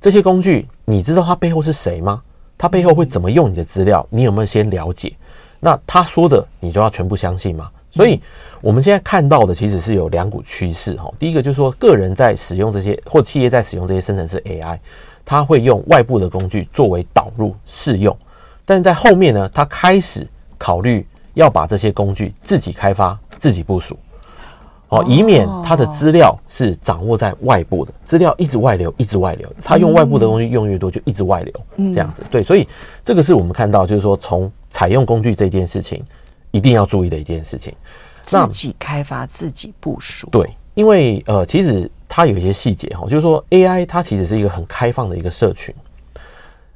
[0.00, 2.22] 这些工具，你知道它背后是谁吗？
[2.60, 4.06] 他背后会怎么用你的资料？
[4.10, 5.10] 你有没有先了解？
[5.58, 7.70] 那他说的，你就要全部相信吗？
[7.90, 8.20] 所以。
[8.62, 11.10] 我们现在看到的其实是有两股趋势哈。
[11.18, 14.78] 第一个就是说，个人在使用这些，或企业在使用这些生成式 AI，
[15.24, 18.14] 它会用外部的工具作为导入试用，
[18.66, 23.98] 但是在后面呢，他开始考虑要把这些工具自己开发、自己部署，
[24.90, 31.54] 哦，以免它的资料是掌握在外部的，资料一直外流、一直外流，他用外部的东西用越多，就一直外流，
[31.92, 32.24] 这样子。
[32.30, 32.68] 对，所以
[33.04, 36.02] 这个是我们看到，就是说从采用工具这件事情，
[36.50, 37.72] 一定要注意的一件事情。
[38.22, 45.74] 自己开发、自己部署，对，因为呃，其实它有一些细节哈，就是说 AI 它其实是一个很开放的一个社群。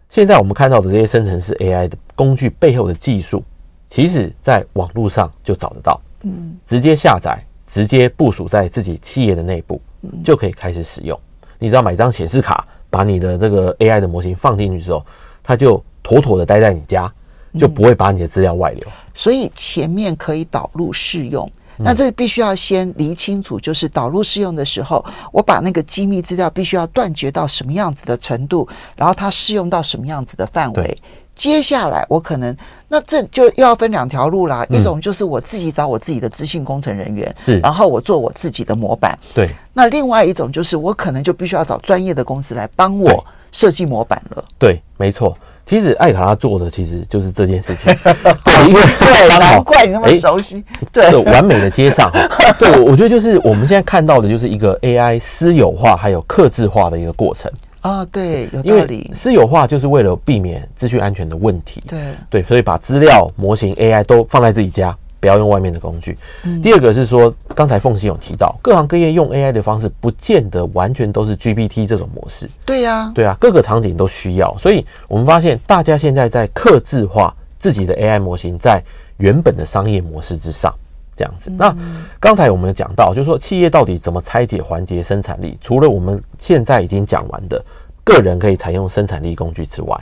[0.09, 3.43] 现在我们看到的这些生成式 AI 的工具背后的技术，
[3.89, 9.81] 其实在网络上就找得到，嗯，直接下载，直接部署在自己企业的内部，
[10.25, 11.19] 就可以开始使用。
[11.59, 15.05] 你只要买张显示卡，把你的这个 AI 的模型放进去之后，
[15.43, 17.13] 它就妥妥的待在你家。
[17.57, 18.85] 就不会把你的资料外流，
[19.15, 30.99] 所以前面可以导入试用，那这必须要先理清楚，就是导入试用的时候，我把那个机密资料必须要断绝到什么样子的程度，然后它适用到什么样子的范围。
[31.35, 32.57] 接下来我可能
[32.89, 39.51] 那这就又要分两条路啦，一种就是我自己找我自己的资讯工程人员，是，然后我做我自己的模板，对。
[39.73, 44.45] 那另外一种就是我可能就必须要找专业的公司来帮我设计模板了。
[44.59, 45.37] 对，没错。
[45.67, 47.91] 其实艾卡拉做的其实就是这件事情，
[48.45, 52.13] 对，因为对，难怪你那么熟悉，对，完美的接上，
[52.61, 57.51] 对，我我觉得就是我们现在看到的就是一个 AI 私有化还有克制化的一个过程
[57.85, 59.11] 啊，对，有道理。
[59.13, 64.97] 私有化就是为了避免资讯安全的问题，对对，所以把资料模型 AI 都放在自己家。
[65.21, 66.19] 不要用外面的工具。
[66.43, 72.47] 嗯、第二个是说，刚才凤馨有提到，各行各业用 AI 的方式，不见得完全都是 GPT 这种模式。
[72.67, 74.55] 对呀、啊，对啊，各个场景都需要。
[74.59, 78.85] 所以我们发现，大家现在在克制化自己的 AI 模型在
[79.17, 80.71] 原本的商业模式之上，
[81.17, 81.51] 这样子。
[81.57, 81.75] 那
[82.21, 85.57] 刚才我们讲到，就是说企业到底怎么拆解环节生产力？
[85.61, 87.63] 除了我们现在已经讲完的
[88.03, 89.99] 个人可以采用生产力工具之外，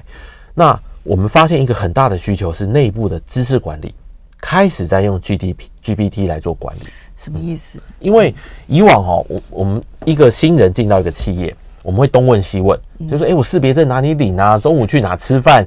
[0.54, 3.94] 那我们发现一个很大的需求是内部的知识管理
[4.40, 6.82] 开始在用 GDP GPT 来做管理。
[7.16, 7.78] 什么意思？
[8.00, 8.34] 因为
[8.66, 12.76] 以往哈，我我们一个新人进到一个企业，我们会东问西问，
[13.08, 14.58] 就说：“哎，我识别证哪里领啊？
[14.58, 15.64] 中午去哪吃饭？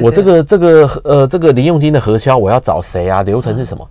[0.00, 3.22] 我这个这个呃这个零用金的核销我要找谁啊？
[3.22, 3.84] 流程是什么？”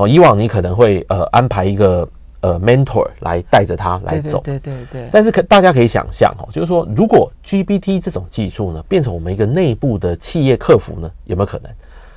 [0.00, 2.08] 哦，以往你可能会呃安排一个
[2.40, 5.08] 呃 mentor 来带着他来走，对对对。
[5.12, 11.70] 但是可大家可以想象哦，就是说如果 GPT 这种技术呢，变成我们一个内部的企业客服呢，有没有可能？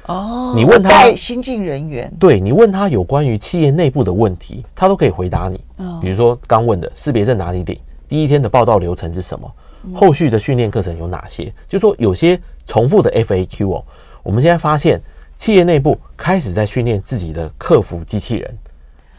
[0.05, 5.61] 哦，你问他新进人员，对你问他有关于企业内部的问题，他都可以回答你。
[5.77, 9.49] 哦，比如说刚问的识别证哪里领，第一天的报道流程是什么，
[9.93, 11.53] 后续的训练课程有哪些？
[11.69, 13.83] 就说有些重复的 FAQ 哦，
[14.23, 15.01] 我们现在发现
[15.43, 18.58] 企业内部开始在训练自己的客服机器人。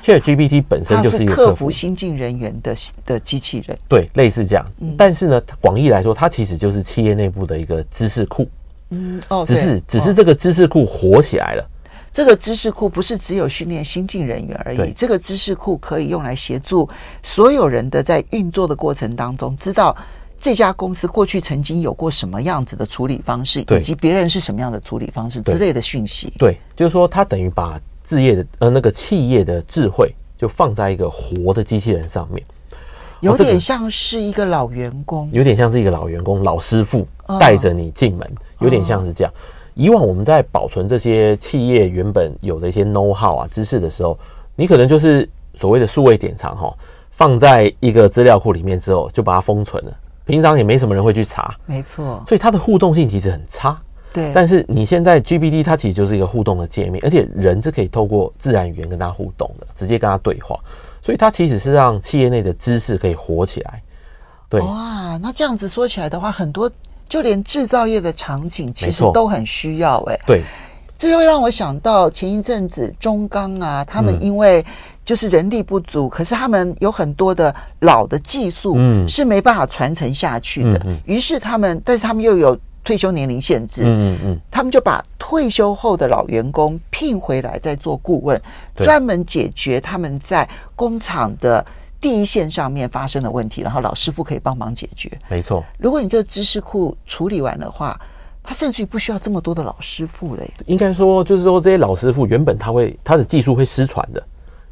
[0.03, 4.65] ChatGPT 本身就是一个客服新进人员的的机器人，对，类似这样。
[4.97, 8.49] 但是呢，广义来说，它其实就是企业内部的一个知识库。
[8.89, 11.63] 嗯哦，只是只是这个知识库火起来了。
[11.63, 11.69] 哦、
[12.11, 16.89] 这个知识库不是只有训练新进人员而已，这个知识库可以用来协助
[17.23, 19.95] 所有人的在运作的过程当中，知道
[20.45, 26.31] 这家公司过去曾经有过什么样子的处理方式，以及别人是什么样的处理方式之类的讯息。
[26.39, 32.45] 对，就是说，它等于把置业的呃那个企业的智慧就放在一个活的机器人上面。
[33.21, 37.09] 有点像是一个老员工，有点像是一个老员工、老师傅
[37.41, 39.33] 带着你进门，有点像是这样。
[39.73, 44.19] 以往我们在保存这些企业原本有的一些 know how 啊知识的时候，
[44.57, 46.77] 你可能就是所谓的数位典藏哈，
[47.13, 52.23] 放在一个资料库里面之后就把它封存了，平常也没什么人会去查，没错。
[52.29, 53.79] 所以它的互动性其实很差。
[54.13, 60.59] 对，但是你现在 GPT 它其实就是一个互动的界面，而且人是可以透过自然语言跟它互动的，直接跟它对话。
[61.03, 63.83] 所以它其实是让企业内的知识可以活起来，
[64.49, 64.61] 对。
[64.61, 66.71] 哇，那这样子说起来的话，很多
[67.09, 70.19] 就连制造业的场景其实都很需要哎。
[70.25, 70.43] 对，
[71.05, 74.65] 这就会让我想到前一阵子中钢啊，他们因为
[75.05, 80.81] 就是人力不足，嗯、可是他们有很多的老的技术，嗯，是没办法传承下去的。
[81.05, 82.59] 于是他们，但是他们又有。
[82.87, 88.39] 退休年龄限制，嗯嗯，他们就把退休后的老员工聘回来，再做顾问，
[88.77, 91.65] 专门解决他们在工厂的
[91.99, 95.11] 第一线上面发生的问题，然后老师傅可以帮忙解决。
[95.31, 97.99] 没错，如果你这个知识库处理完的话，
[98.45, 100.49] 他甚至于不需要这么多的老师傅嘞。
[100.67, 104.23] 应该说，就是说这些老师傅原本他会他的技术会失传的，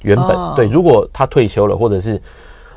[0.02, 2.22] 原本对，如果他退休了，或者是。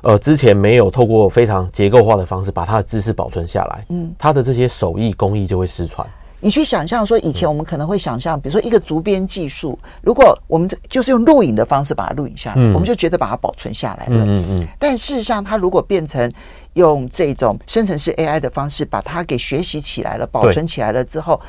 [0.02, 6.08] 呃，之前没有透过非常结构化的方式把他的知识保存下来，嗯，他的这些手艺工艺就会失传。
[6.46, 14.68] 你去想象说，以前我们可能会想象，比如说一个竹编技术，如果我们就是用录影的方式把它录影下来，我们就觉得把它保存下来了，嗯嗯。
[14.78, 16.32] 但事实上，它如果变成
[16.74, 21.42] 用这种生成式 AI 的方式把它给学习起来了，保存起来了之后，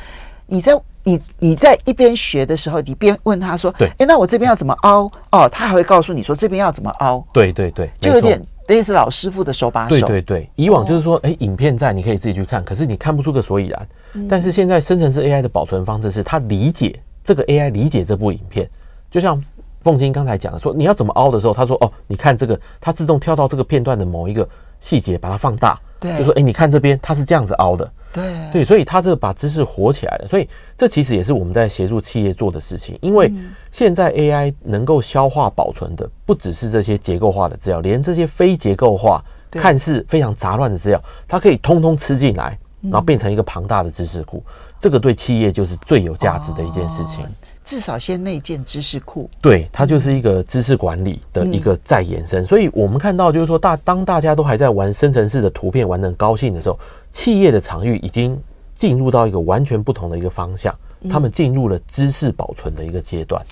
[0.46, 5.12] 你在你你在一边学的时候，你边问他说，对，哎，那我这边要怎么凹？
[5.30, 7.22] 哦，他还会告诉你说这边要怎么凹。
[7.34, 8.42] 对对对，就有点。
[8.68, 10.50] 类似老师傅的手把手，对对对。
[10.56, 13.88] 以往就是说，哎、欸，影片在，你可以自己去看，可是你看不出个所以然。
[14.28, 18.68] 但是现在生成式 AI 的保存方式是，它理解这个 AI 理解这部影片，
[19.10, 19.42] 就像
[19.82, 24.48] 凤青刚才讲的，说你要怎么凹的时候，他说，哦，你看这个，它自动跳到这个片段的某一个
[24.80, 25.78] 细节，把它放大。
[25.98, 27.90] 对，就说，哎，你看这边，它是这样子凹的。
[28.12, 30.28] 对对，所以它这个把知识活起来了。
[30.28, 32.98] 所以这其实也是我们在协助企业做的事情。
[33.00, 33.32] 因为
[33.70, 44.42] 现在 AI 能够消化保存的，不只是这些结构化的资料，连这些非结构化、看似非常杂乱的资料，它可以通通吃进来，然后变成一个庞大的知识库。
[44.78, 47.24] 这个对企业就是最有价值的一件事情。
[47.66, 52.46] 至少先内建知识库，对，它就是一个知识管理的一个再延伸。
[52.46, 56.78] 所以我们看到，就是说大当大家都还在玩生成式的图片，玩得很高兴的时候，
[57.10, 58.40] 企业的场域已经
[58.76, 60.72] 进入到一个完全不同的一个方向，
[61.10, 63.44] 他们进入了知识保存的一个阶段。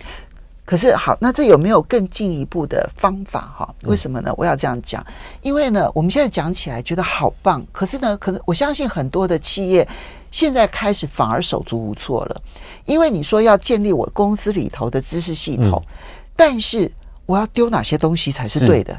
[0.64, 3.74] 可是好，那这有没有更进一步的方法哈？
[3.82, 4.32] 为什么呢？
[4.36, 5.04] 我要这样讲，
[5.42, 9.86] 因为呢，我们现在讲起来觉得好棒，可是呢，可能我相信很多的企业。
[10.30, 12.42] 现在开始反而手足无措了，
[12.86, 15.94] 因为你说要建立我公司里头的知识系统，嗯、
[16.34, 16.90] 但是
[17.24, 18.98] 我要丢哪些东西才是对的？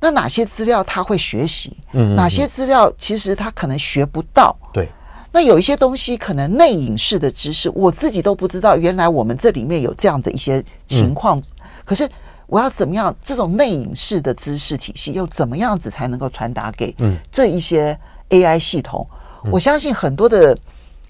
[0.00, 1.76] 那哪些资料他会学习？
[1.92, 4.56] 嗯，嗯，嗯，哪些资料其实他可能学不到？
[4.72, 4.88] 对，
[5.32, 11.38] 那有一些东西可能内隐式的知识，我自己都不知道，原来我们这里面有这样的一些情况。
[11.38, 11.42] 嗯、
[11.84, 12.08] 可是
[12.46, 13.14] 我要怎么样？
[13.24, 16.94] 这种内隐式的知识体系又怎么样子才能够传达给
[17.30, 19.04] 这一些 AI 系统？
[19.44, 20.56] 嗯、我相信很多的。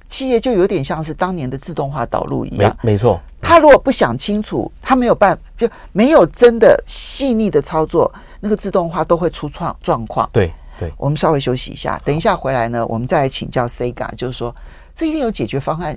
[0.09, 3.18] 企业就有点像是当年的自动化导入一样，没没错。
[3.41, 10.29] 他如果不想清楚，他没有办法，就没有真的细腻的操作，那个自动化都会出状状况。
[10.31, 14.55] 对对，我们稍微休息一下，等一下回来呢，我们再来请教 Sega，就是说
[14.97, 15.97] 这一定有解决方案。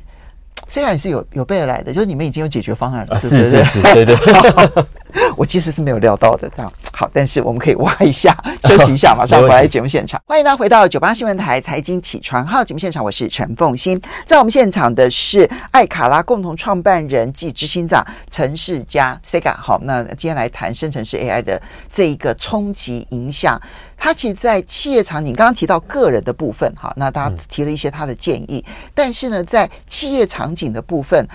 [0.69, 3.49] Sega 也是有有备而来的，就是你们已经有解决方案了，啊、是不是？
[3.49, 4.15] 是是是，对对。
[5.37, 10.21] 我其实是没有料到的，这样好，但是我们可以挖一下， 休息一下， 马上回来节目现场。
[10.25, 19.55] 欢迎大家回到九八新闻台财经起床号节目现场，我是陈凤欣，在我们现场的是爱卡拉共同创办人暨执行长陈世佳 Sega。
[19.55, 21.61] 好，那今天来谈生成式 AI 的
[21.93, 23.61] 这一个冲击影响。
[23.97, 28.63] 他其实，在企业场景，刚刚提到个人的部分，哈，那大家提了一些他的建议，
[28.93, 31.27] 但是呢，在企业场景的部分。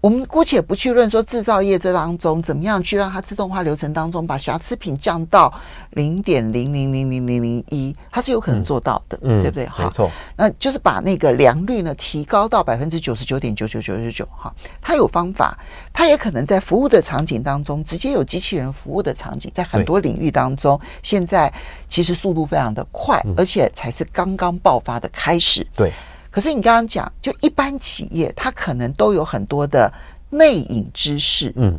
[0.00, 5.52] 我们姑且不去论说制造业这当中怎么样去让它自动化流程当中把瑕疵品降到
[5.90, 9.68] 零点零零零零零零一，它是有可能做到的，嗯、对不对？
[9.76, 15.58] 没错，那就是把那个良率呢提高到百分之九十九点九九九九九，哈，它有方法，
[15.92, 21.52] 它也可能在服务的场景当中直接有机器人服务的场景，在很多领域当中，现在
[21.88, 25.92] 其实速度非常的快，而且才是刚刚爆发的开始，对。
[26.30, 29.92] 可是你刚刚讲，就一般企业，它可能都有很多的
[30.30, 31.78] 内隐知识，嗯，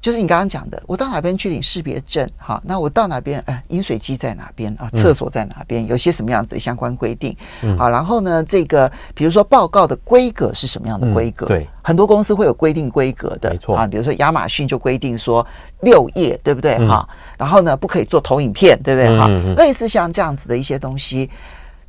[0.00, 2.28] 就是你刚刚讲的，我到哪边去领识别证？
[2.38, 3.42] 哈，那我到哪边？
[3.46, 4.88] 哎，饮水机在哪边啊？
[4.94, 5.86] 厕所在哪边？
[5.86, 7.36] 有些什么样子的相关规定？
[7.62, 11.46] 嗯，好，然后呢，这个比如说报告的规格是什么样的规格？
[11.46, 15.44] 对，很多公司会有规定规格的，没错啊，比如说亚马逊就规定说
[15.80, 16.78] 六页，对不对？
[16.86, 19.18] 哈，然后呢，不可以做投影片，对不对？
[19.18, 19.26] 哈，
[19.56, 21.28] 类似像这样子的一些东西。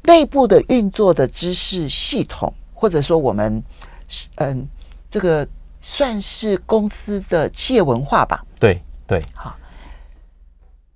[0.04, 3.64] 内部的运作的知识系统，或者说我们
[4.08, 4.68] 是嗯，
[5.10, 5.47] 这个
[5.80, 8.45] 算是公司的企业文化吧？
[8.60, 9.56] 对对，好，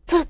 [0.06, 0.26] 这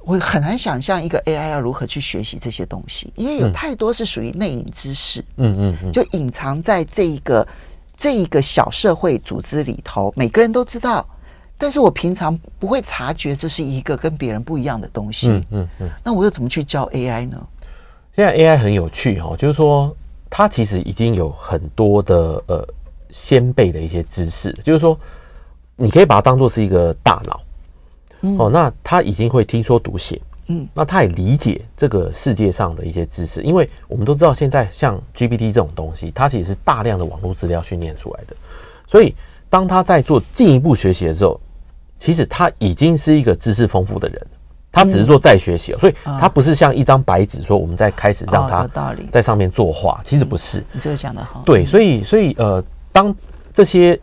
[0.00, 7.46] 我很难想象一个 AI 要如何去学习这些东西，因为有太多是属于内隐知识，嗯嗯嗯，就隐藏在这一个
[7.96, 11.04] 这一个小社会组织里头，每个人都知道，
[11.58, 17.46] 但是我平常不会察觉这是一个跟别人不一样的东西，嗯嗯嗯，那我又怎么去教 AI 呢？
[18.16, 19.94] 现在 AI 很有趣哈，就是说
[20.30, 22.66] 它其实已经有很多的呃
[23.10, 24.98] 先辈的一些知识，就是说
[25.76, 27.40] 你可以把它当做是一个大脑，
[28.38, 38.34] 哦，那它已经会听说读写，嗯，那它也理解这个世界上的一些知识，因为我们都知道现在像 GPT 这种东西，它其实是大量的网络资料训练出来的，
[38.86, 39.14] 所以
[39.50, 41.38] 当它在做进一步学习的时候，
[41.98, 44.26] 其实它已经是一个知识丰富的人。
[44.76, 48.68] 他只是做再学习，所以他不是像一张白纸，说我们在开始让他
[49.10, 50.62] 在上面作画，其实不是。
[50.70, 51.42] 你这个讲的好。
[51.46, 52.62] 对，所以所以呃，
[52.92, 53.14] 当
[53.54, 53.98] 这些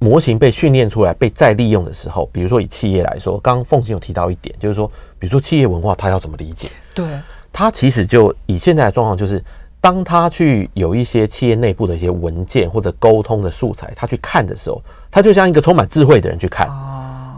[0.00, 6.68] 模型被训练出来，被再利用的时候，比如说以企业来说，刚刚凤琴有提到一点，就是说，比如说企业文化，他要怎么理解？
[6.92, 7.06] 对，
[7.52, 9.40] 他其实就以现在的状况，就是
[9.80, 16.68] 当他去有一些企业内部的一些文件或者沟通的素材，他去看的时候，他就像一个充满智慧的人去看，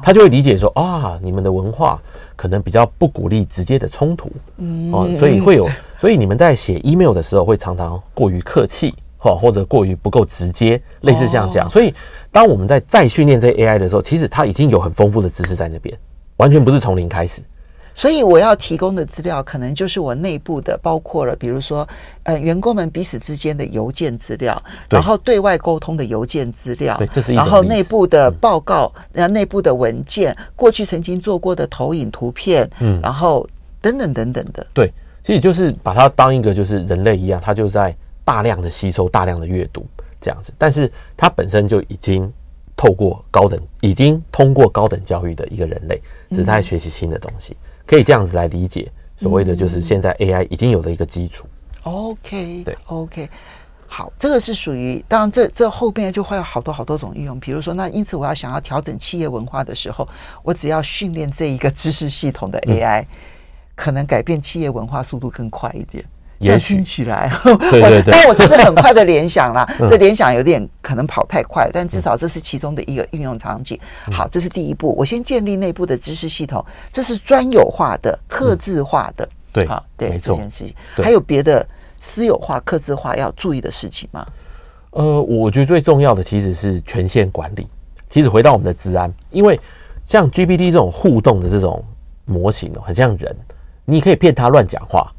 [0.03, 2.01] 他就会理解说啊，你们的文化。
[2.39, 5.69] 可能比较不鼓励直接的冲突，嗯，哦，所以会有，
[5.99, 11.69] 所以你们在写 email 的时候会常常过于客气，哈，或者过于不够直接，类似这样讲。
[11.69, 11.93] 所以
[12.31, 15.99] 当我们在再训练这些 AI 的时候，其实它已经有很丰富的知识在那边，
[16.37, 17.43] 完全不是从零开始。
[17.99, 21.87] 所以我要提供的资料，可能就是我内部的，包括了，比如说，
[22.23, 33.45] 呃，员工们彼此之间的邮件资料，然后对外沟通的邮件资料，对，这是一然后内部的报告，然后内部的文件，过去曾经做过的投影图片，嗯，然后
[33.81, 34.65] 等等等等的。
[34.73, 34.93] 对，
[35.25, 37.93] 其实就是把它当一个就是人类一样，它就在
[38.25, 39.85] 大量的吸收、大量的阅读
[40.21, 42.33] 这样子，但是它本身就已经
[42.77, 47.55] 透过高等，已经通过高等教育的一个人类，只是在学习新的东西。
[47.55, 51.47] 嗯可以这样子来理解，所谓的就是现在 AI 已经有了一个基础。
[51.85, 53.31] OK，对，OK，
[53.87, 57.41] 好，这个是属于，当然这这后边就会有好多好多种应用。
[57.41, 60.07] 比如说，那因此我要想要调整企业文化的时候，
[60.43, 63.07] 我只要训练这一个知识系统的 AI，
[63.75, 66.05] 可能改变企业文化速度更快一点。
[66.41, 67.31] 这样听起来，
[67.71, 73.79] 对对对， 但我只是很快的联想啦， 这联想有点可能跑太快，但至少这是其中的一个应用场景。
[74.13, 79.29] 好，这是第一步，我先建立内部的知识系统，这是专有化的、克制化的。
[79.53, 81.67] 对，好，对这件事情，还有别的
[81.99, 84.27] 私有化、克制化要注意的事情吗？
[84.91, 87.67] 呃，我觉得最重要的其实是权限管理。
[88.09, 89.59] 其实回到我们的治安，因为
[90.07, 91.85] 像 GPT 这种互动的这种
[92.25, 93.37] 模型哦，很像人，
[93.85, 95.13] 你可以骗他乱讲话。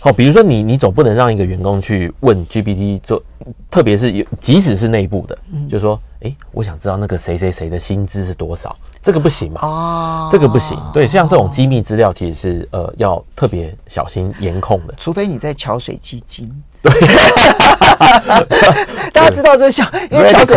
[0.00, 3.22] 好，比如说你，你总不能让一个员工去问 GPT 做，
[3.70, 5.38] 特别是有，即使是内部的，
[5.68, 9.60] 就是说，诶、哎，我想知道那个谁谁谁的薪资是多少，这个不行嘛？
[9.62, 10.78] 哦，这个不行。
[10.92, 16.52] 对，像这种机密资料，其实是呃要特别小心严控的，除非你在桥水基金。
[16.84, 17.00] 对，
[19.10, 20.54] 大家知道这个小，因为桥水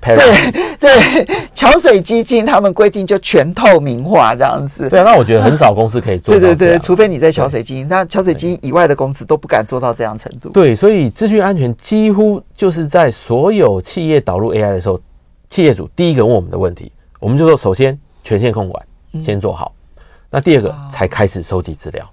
[0.00, 0.50] 对
[0.80, 4.88] 对桥水基金，他们规定就全透明化这样子。
[4.88, 6.40] 对啊，那我觉得很少公司可以做到。
[6.40, 10.48] 对对对，除非你在桥水基金，那桥水基金以外的公司都不敢做到这样程度。
[10.48, 15.00] 对，所以资讯安全几乎就是在所有企业导入 AI 的时候，
[15.48, 18.84] 企业主第一个问我们的问题，我们就说：首先权限控管
[19.22, 19.72] 先做好，
[20.28, 22.04] 那第二个才开始收集资料。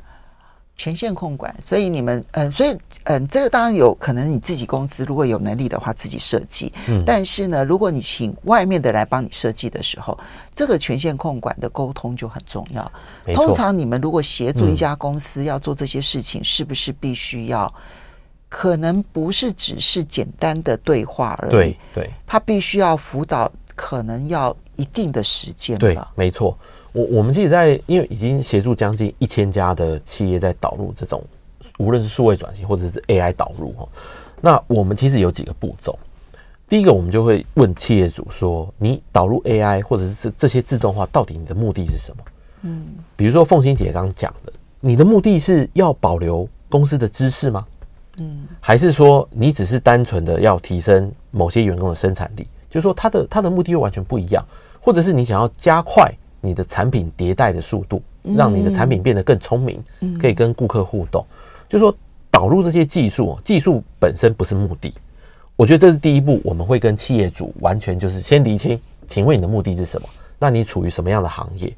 [0.77, 6.71] 权限控管，所以你们嗯，所以嗯，这个当然有可能你自己公司如果有能力的话，自己设计。
[6.87, 10.17] 嗯，但是呢，如果你请外面的来帮你设计的时候，
[10.53, 12.91] 这个权限控管的沟通就很重要。
[13.33, 17.73] 通常你们如果协助一家公司要做这些事情，嗯，是不是必须要？
[18.47, 21.51] 可能不是只是简单的对话而已。
[21.51, 25.77] 对对，他必须要辅导，可能要一定的时间。
[25.77, 26.57] 对，没错。
[26.95, 31.21] 我我们自己在，因为已经协助将近一千家的企业在导入这种，
[31.77, 33.85] 无论是数位转型或者是 AI 导入哈，
[34.39, 35.99] 那我们其实有几个步骤。
[36.69, 42.23] 第一个，我们就会问企业主说：“你导入 AI 或者是这这些自动化，到底你的目的是什么？”
[42.63, 42.85] 嗯，
[43.17, 47.67] 比如说凤欣姐刚刚讲的，你的目的是要保留公司的知识吗？
[48.19, 52.47] 嗯，还是说你只是单纯的要提升某些员工的生产力？
[52.69, 54.43] 就是说，他的他的目的又完全不一样，
[54.79, 56.09] 或者是你想要加快。
[56.45, 58.01] 你的产品迭代的速度，
[58.35, 59.83] 让你的产品变得更聪明，
[60.19, 61.25] 可以跟顾客互动。
[61.67, 61.95] 就是说，
[62.29, 64.93] 导入这些技术，技术本身不是目的。
[65.55, 70.07] 我觉得这是第一步，我们会跟企业主完全就是先厘清，请问你的目的是什么？
[70.37, 71.73] 那你处于什么样的行业？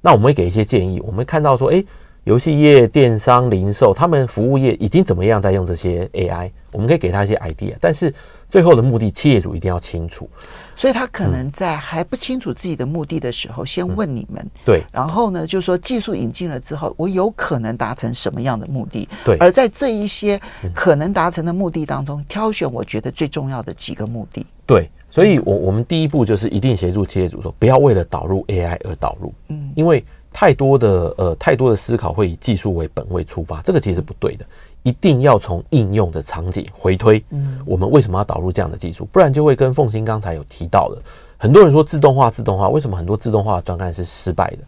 [0.00, 1.00] 那我们会给一些建议。
[1.00, 1.84] 我们看到说，诶，
[2.24, 6.50] 游戏业、电商、零售，他们服务业已经怎么样在用这些 AI？
[6.72, 8.14] 我们可以给他一些 idea，但是
[8.56, 10.26] 最后的目的，企业主一定要清楚。
[10.74, 19.06] 所以他可能在还不清楚自己的目的的时候，先问你们，对，然后呢，就是说技术引进了之后，我有可能达成什么样的目的？
[19.26, 20.40] 对，而在这一些
[20.74, 24.46] 可能达成的目的当中，挑选我觉得最重要的几个目的。
[24.64, 30.02] 对，所以我我们第一步就是一定协助企业主说，不要为了导入 AI 而导入，嗯，因为
[30.32, 34.46] 太多的呃太多的思考会以技术为本位出发，这个其实是不对的。
[34.86, 39.04] 一定要从应用的场景回推，嗯，我们为什么要导入这样的技术？
[39.06, 41.02] 不然就会跟凤馨刚才有提到的，
[41.36, 44.58] 很多人说自动化，自动化，为什么很多自动化的专案是失败的？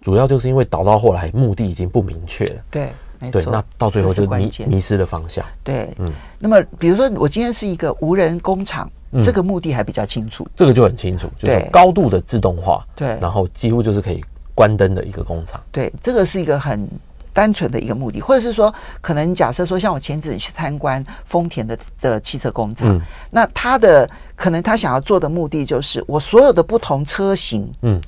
[0.00, 2.62] 主要就是因为导到后来目的已经不明确了。
[2.70, 5.44] 对，没错，那到最后就迷迷失了方向。
[5.62, 6.10] 对，嗯。
[6.38, 8.90] 那么，比如说我今天是一个无人工厂，
[9.22, 14.24] 这个目的还比较清楚，这个就很清楚，就是高度的自动化，对，然后几乎就是可以
[14.54, 15.60] 关灯的一个工厂。
[15.70, 16.88] 对，这个是一个很。
[17.36, 28.00] 单纯的一个目的，或者是说，可能假设说，像我前阵子去参观丰田的的汽车工厂，嗯、那他的可能他想要做的目的就是，我所有的不同车型，嗯，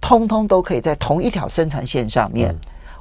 [0.00, 2.56] 通通都可以在同一条生产线上面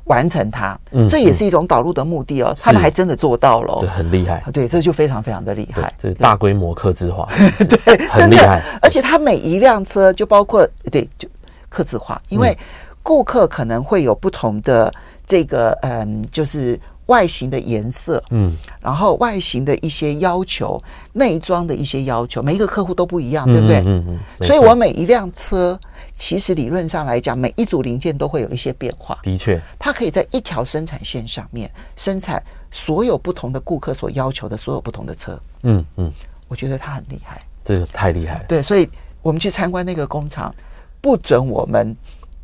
[0.05, 2.47] 完成它，嗯，这也是一种导入的目的哦。
[2.49, 7.29] 嗯、他们还真的做到了，这很厉害，对，这就非常非常的厉害，这是大规模客制化，
[7.86, 8.59] 对，很厉害。
[8.81, 11.29] 而且它每一辆车就包括对，就
[11.69, 12.57] 客制化，因为
[13.03, 14.91] 顾客可能会有不同的。
[15.26, 20.82] 这个嗯，就是外形的颜色，嗯，然后外形的一些要求，
[21.13, 23.78] 内装的一些要求，每一个客户都不一样，对不对？
[23.86, 24.19] 嗯嗯。
[24.45, 25.80] 所以我每一辆车，
[26.13, 29.19] 其实理论上来讲，每一组零件都会有一些变化。
[29.23, 35.39] 的确，它可以在一条生产线上面生产所有不同的顾客所要求的所有不同的车。
[35.63, 36.11] 嗯嗯，
[36.47, 38.45] 我觉得它很厉害，这个太厉害了。
[38.47, 38.89] 对，所以
[39.21, 40.53] 我们去参观那个工厂，
[41.01, 41.95] 不准我们。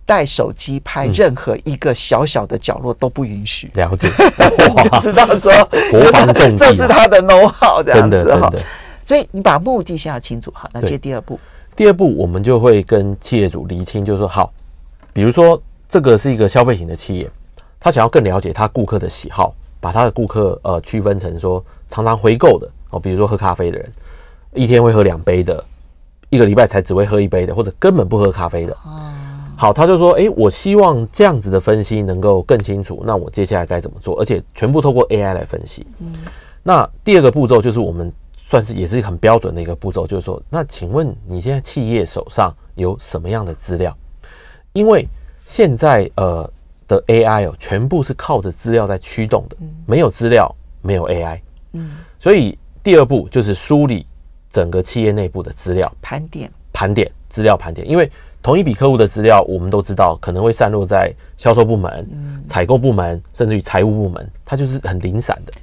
[0.05, 3.69] 带手机拍任何一个小小的角落都不允许。
[3.75, 4.09] 嗯、了解，
[4.89, 5.51] 就知道说
[5.91, 8.51] 国防重地，这是他的 know how 这样子哈。
[9.05, 11.39] 所以你把目的先要清楚好，那接第二步。
[11.75, 14.51] 第二步，我们就会跟企业主厘清，就是说，好，
[15.13, 17.29] 比如说这个是一个消费型的企业，
[17.79, 23.91] 他想要更了解他顾客的喜好，把他的顾客呃区分成说常常回购的哦，比如说喝咖啡的人，
[24.53, 25.63] 一天会喝两杯的，
[26.29, 28.77] 一个礼拜才只会喝一杯的，或者根本不喝咖啡的。
[29.61, 33.03] 好，他就说，诶，我希望这样子的分析能够更清楚。
[33.05, 34.19] 那我接下来该怎么做？
[34.19, 35.85] 而且全部透过 AI 来分析。
[35.99, 36.11] 嗯，
[36.63, 43.95] 那第二个步骤就是我们算是也是很标准的一个步骤，就是说，那请问你现在企业手上有什么样的资料？
[44.73, 45.07] 因为
[45.45, 46.51] 现在呃
[46.87, 49.55] 的 AI 哦，全部是靠着资料在驱动的，
[49.85, 50.51] 没有资料
[50.81, 51.39] 没有 AI。
[51.73, 54.07] 嗯，所以第二步就是梳理
[54.49, 58.11] 整个企业内部的资料，盘点盘点资料盘点，因为。
[58.41, 62.07] 同一笔客户的资料，我们都知道可能会散落在销售部门、
[62.47, 65.53] 采购部门，甚至于财务部门，它就是很零散的。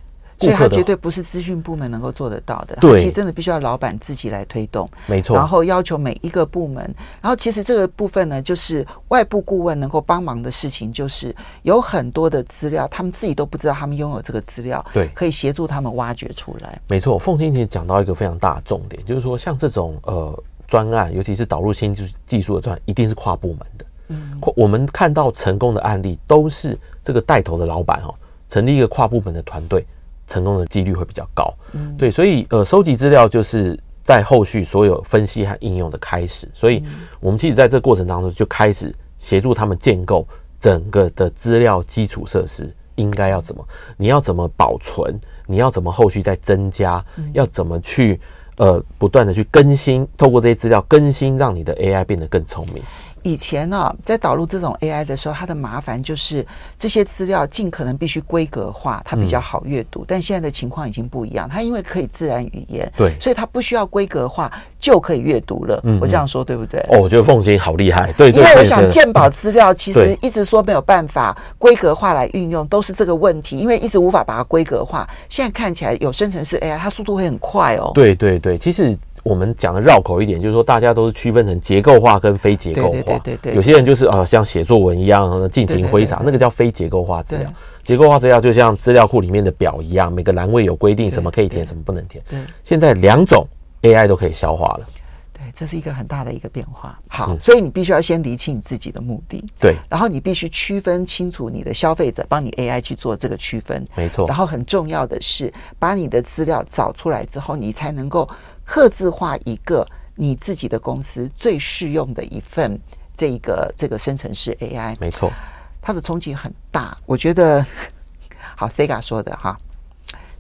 [0.41, 2.77] 所以它绝对不是资讯部门能够做得到的。
[2.81, 4.89] 对，其实真的必须要老板自己来推动。
[5.09, 5.35] 没错。
[5.35, 6.77] 然后要求每一个部门，
[7.21, 16.81] 然后其实这个部分呢，就是外部顾问能够帮忙的事情，就是有很多的资料，他们自己都不知道他们拥有这个资料，对，可以协助他们挖掘出来。
[16.87, 20.33] 没错，凤青姐讲到一个非常大的重点，就是说像这种呃
[20.69, 23.85] 专案，尤其是导入新技技术的专案，一定是跨部门的。
[24.09, 28.15] 嗯，我们看到成功的案例，都是这个带头的老板哦，
[28.49, 29.85] 成立一个跨部门的团队，
[30.27, 31.53] 成功的几率会比较高。
[31.73, 36.49] 嗯，对，所以呃，收集资料就是在后续所有分析和应用的开始。
[36.55, 36.83] 所以，
[37.21, 40.27] 我们其实在这个过程当中就开始协助他们建构
[40.59, 43.67] 整个的资料基础设施应该要怎么，
[43.97, 47.05] 你要怎么保存，你要怎么后续再增加，
[47.35, 48.19] 要怎么去
[48.59, 52.83] 呃不断的去更新，透过这些资料更新，让你的 AI 变得更聪明。
[53.29, 56.45] 以前呢、啊，在导入这种 AI 的时候，它的麻烦就是
[56.79, 60.01] 这些资料尽可能必须规格化，它比较好阅读。
[60.01, 64.51] 嗯、但现在的情况已经不一样，它因为可以自然语言，对，所以它不需要规格化
[64.81, 65.79] 就可以阅读了。
[65.85, 66.81] 嗯，我这样说对不对？
[66.89, 68.11] 哦，我觉得凤琴好厉害。
[68.13, 75.07] 对，因为我想鉴宝资料其实一直说没有办法规格化来运用，都是这个问题，因为一直无法把它规格化。
[75.29, 77.91] 现在看起来有生成式 AI，它速度会很快哦。
[77.95, 78.97] 对对对，其实。
[79.23, 83.19] 我们讲的绕口一点，就是说大家都是区分成结构化跟非结构化。
[83.19, 87.53] 对对有些人就是啊，像写作文一样尽情挥洒，那个叫非结构化资料。
[87.85, 92.23] 结构化资料就像资料库里面的表一样，每个栏位有规定什么可以填，什么不能填。
[92.29, 93.47] 对，现在两种
[93.81, 94.87] AI 都可以消化了。
[95.33, 96.99] 对，这是一个很大的一个变化。
[97.09, 99.43] 好，所以你必须要先厘清你自己的目的。
[99.59, 103.87] 对，然后你必须区分清楚你的消费者，帮你 AI 去做这个区分。
[103.97, 104.27] 没错。
[104.29, 108.29] 然后很重要的是，把你的资料找出来之后，你才能够。
[108.69, 112.79] 客制化一个你自己的公司最适用的一份
[113.17, 115.33] 这个这个生成式 AI，没错，
[115.81, 116.95] 它的冲击很大。
[117.07, 117.65] 我觉得
[118.55, 119.57] 好，Sega 说的哈，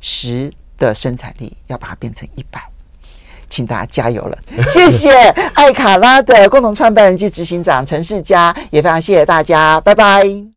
[0.02, 2.60] 十的生产力要把它变成一百，
[3.48, 4.38] 请大家加油了。
[4.68, 5.10] 谢谢
[5.54, 10.44] 艾卡拉的共同创办人及执行长陈世佳，也非常谢谢大家，拜拜。